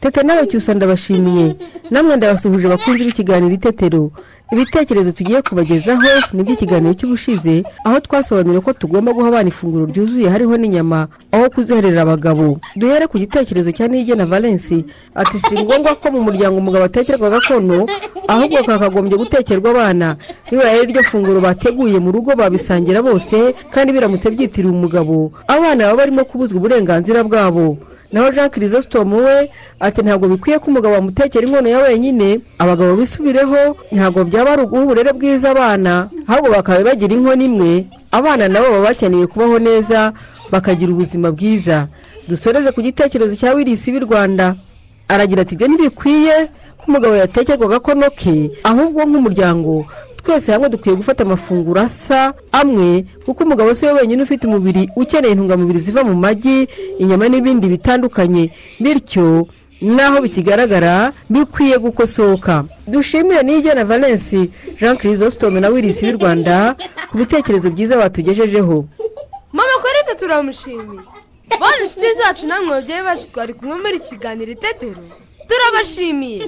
Tete 0.00 0.22
nawe 0.22 0.46
cyusa 0.46 0.74
ndabashimiye. 0.74 1.56
Namwe 1.90 2.16
ndabasuhuje 2.16 2.66
abakunzi 2.66 3.04
b'ikiganiro 3.04 3.54
itetero. 3.54 4.10
Ibitekerezo 4.54 5.12
tugiye 5.12 5.42
kubagezaho 5.42 6.02
ni 6.32 6.40
iby'ikiganiro 6.42 6.94
cy'ubushize 6.94 7.62
aho 7.84 8.00
twasobanuriye 8.00 8.60
ko 8.62 8.72
tugomba 8.72 9.12
guha 9.12 9.28
abana 9.28 9.48
ifunguro 9.50 9.84
ryuzuye 9.90 10.28
hariho 10.30 10.54
n'inyama 10.56 11.08
aho 11.34 11.50
kuziharira 11.50 12.02
abagabo. 12.06 12.58
Duhere 12.78 13.06
ku 13.10 13.18
gitekerezo 13.18 13.74
cya 13.74 13.88
nigena 13.90 14.26
valensi 14.26 14.86
ati 15.14 15.38
si 15.42 15.54
ngombwa 15.58 15.94
ko 15.98 16.06
mu 16.14 16.20
muryango 16.22 16.56
umugabo 16.62 16.84
atekerwa 16.86 17.30
gakono 17.34 17.86
ahubwo 18.30 18.62
kakagombye 18.62 19.16
gutekerwa 19.18 19.70
abana. 19.74 20.16
Bibaye 20.50 20.80
ari 20.80 20.92
ryo 20.94 21.02
funguro 21.02 21.40
bateguye 21.42 21.98
mu 21.98 22.14
rugo 22.14 22.30
babisangira 22.38 23.02
bose 23.02 23.54
kandi 23.74 23.90
biramutse 23.92 24.30
byitiriwe 24.30 24.70
umugabo. 24.70 25.32
Abana 25.50 25.90
baba 25.90 25.96
barimo 26.06 26.22
kubuzwa 26.24 26.56
uburenganzira 26.62 27.26
bwabo. 27.26 27.76
Naho 28.14 28.30
jean 28.30 28.50
kirisositomu 28.50 29.16
we 29.26 29.50
ati 29.80 30.02
ntabwo 30.02 30.28
bikwiye 30.28 30.58
ko 30.58 30.70
umugabo 30.70 30.94
wamutekera 30.94 31.46
inkono 31.46 31.68
ya 31.68 31.78
wenyine. 31.78 32.40
Abagabo 32.58 32.94
bisubireho 32.96 33.76
ntabwo 33.92 34.24
byaba 34.24 34.52
ari 34.52 34.62
uburere 34.62 35.12
bwiza 35.12 35.50
abana. 35.50 36.08
Ahubwo 36.30 36.50
bakaba 36.54 36.84
bagira 36.94 37.14
inkono 37.14 37.42
imwe 37.44 37.86
abana 38.12 38.48
nabo 38.48 38.70
baba 38.70 38.86
bakeneye 38.94 39.26
kubaho 39.26 39.58
neza 39.58 40.12
bakagira 40.50 40.92
ubuzima 40.94 41.30
bwiza. 41.34 41.88
Dusoreze 42.28 42.70
ku 42.72 42.80
gitekerezo 42.82 43.34
cya 43.36 43.50
wirisi 43.52 43.90
w'i 43.92 44.00
rwanda. 44.06 44.54
Aragira 45.08 45.42
ati 45.42 45.54
ibyo 45.58 45.66
ntibikwiye 45.68 46.46
ko 46.78 46.84
umugabo 46.88 47.14
yatekerwa 47.18 47.66
agakono 47.66 48.10
ke 48.14 48.50
ahubwo 48.62 49.02
nk'umuryango 49.04 49.84
twese 50.24 50.52
hamwe 50.52 50.68
dukwiye 50.68 50.96
gufata 50.96 51.22
amafunguro 51.24 51.80
asa 51.80 52.34
amwe 52.52 53.04
kuko 53.24 53.44
umugabo 53.44 53.74
si 53.74 53.86
we 53.86 53.92
wenyine 53.92 54.22
ufite 54.22 54.46
umubiri 54.46 54.88
ukeneye 54.96 55.32
intungamubiri 55.32 55.78
ziva 55.78 56.04
mu 56.04 56.14
magi 56.14 56.68
inyama 56.98 57.28
n'ibindi 57.28 57.68
bitandukanye. 57.68 58.50
Bityo 58.80 59.46
naho 59.80 60.20
bikigaragara 60.24 61.12
bikwiye 61.30 61.78
gukosoka. 61.78 62.64
Dushimire 62.86 63.42
n'ijyana 63.42 63.84
valensi 63.84 64.50
jean 64.80 64.96
kirisositome 64.96 65.60
na 65.60 65.68
wirisi 65.68 66.06
w'i 66.06 66.12
rwanda 66.16 66.76
ku 67.10 67.18
bitekerezo 67.18 67.70
byiza 67.70 67.96
batugejejeho. 67.96 68.84
Mama 69.52 69.74
korete 69.82 70.14
turamushimiye 70.20 71.00
bane 71.60 71.84
inshuti 71.84 72.06
zacu 72.18 72.46
namwe 72.46 72.70
babyeyi 72.70 73.02
bacu 73.02 73.26
twari 73.32 73.52
kumwe 73.54 73.76
muri 73.76 73.98
kiganiro 74.00 74.50
itetero 74.52 75.04
turabashimiye. 75.48 76.40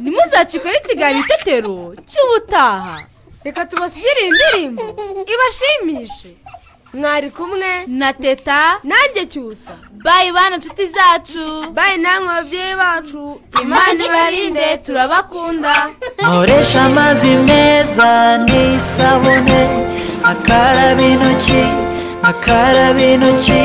Ntimuzacikore 0.00 0.76
ikiganiro 0.84 1.24
itetero 1.26 1.94
cy'ubutaha. 2.08 3.04
Reka 3.48 3.64
tubasigire 3.66 4.20
iyi 4.22 4.30
ndirimbo 4.36 4.82
ibashimishe 5.34 6.30
mwari 6.94 7.30
kumwe 7.30 7.70
na 7.86 8.12
teta 8.12 8.60
nanjye 8.90 9.22
cyusa 9.32 9.72
bayi 10.04 10.32
bana 10.36 10.56
inshuti 10.56 10.84
zacu 10.96 11.44
bayi 11.76 11.96
namwe 12.04 12.28
babyeyi 12.28 12.74
bacu 12.82 13.40
imana 13.62 14.00
ibarinde 14.06 14.66
turabakunda 14.84 15.74
nkoresha 16.22 16.82
amazi 16.88 17.30
meza 17.48 18.10
n'isabune 18.46 19.60
akaraba 20.32 21.02
intoki 21.12 21.64
akaraba 22.30 23.02
intoki 23.12 23.62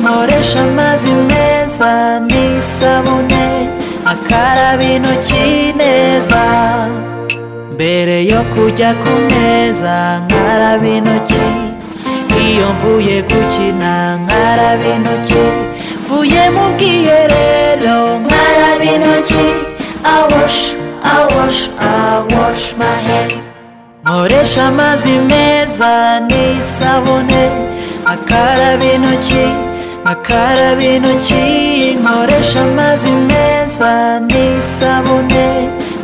nkoresha 0.00 0.60
amazi 0.68 1.10
meza 1.30 1.92
n'isabune 2.28 3.44
akaraba 4.12 4.84
intoki 4.94 5.46
neza 5.80 6.42
mbere 7.80 8.16
yo 8.28 8.40
kujya 8.52 8.90
ku 9.02 9.12
meza 9.32 9.96
nkaraba 10.28 10.86
intoki. 10.96 11.46
Iyo 12.44 12.66
mvuye 12.76 13.16
gukina 13.28 13.92
nkaraba 14.20 14.84
intoki. 14.96 15.44
Mvuye 16.04 16.42
mu 16.54 16.64
bwiherero 16.76 17.98
nkaraba 18.20 18.84
intoki. 18.94 19.46
Awosh 20.16 20.60
awosh 21.16 21.60
awosh 21.92 22.64
my 22.80 22.96
hands. 23.08 23.48
Nkoresha 24.04 24.62
amazi 24.68 25.12
meza 25.30 25.92
n'isabune 26.28 27.42
akaraba 28.12 28.84
intoki 28.94 29.46
akaraba 30.12 30.84
intoki. 30.94 31.44
Nkoresha 32.02 32.60
amazi 32.68 33.10
meza 33.30 33.92
n'isabune 34.28 35.48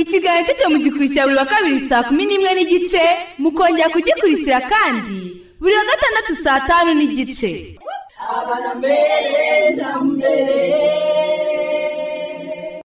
ikiganiro 0.00 0.42
itetero 0.44 0.68
mu 0.72 0.78
gikurikira 0.84 1.24
buri 1.26 1.36
wa 1.36 1.46
kabiri 1.52 1.78
saa 1.88 2.02
kumi 2.08 2.22
n'imwe 2.26 2.50
n'igice 2.54 3.02
mukongera 3.42 3.88
kugikurikira 3.94 4.58
kandi 4.72 5.18
buri 5.60 5.74
wa 5.78 5.84
gatandatu 5.90 6.32
saa 6.44 6.60
tanu 6.68 6.90
n'igice. 6.94 7.50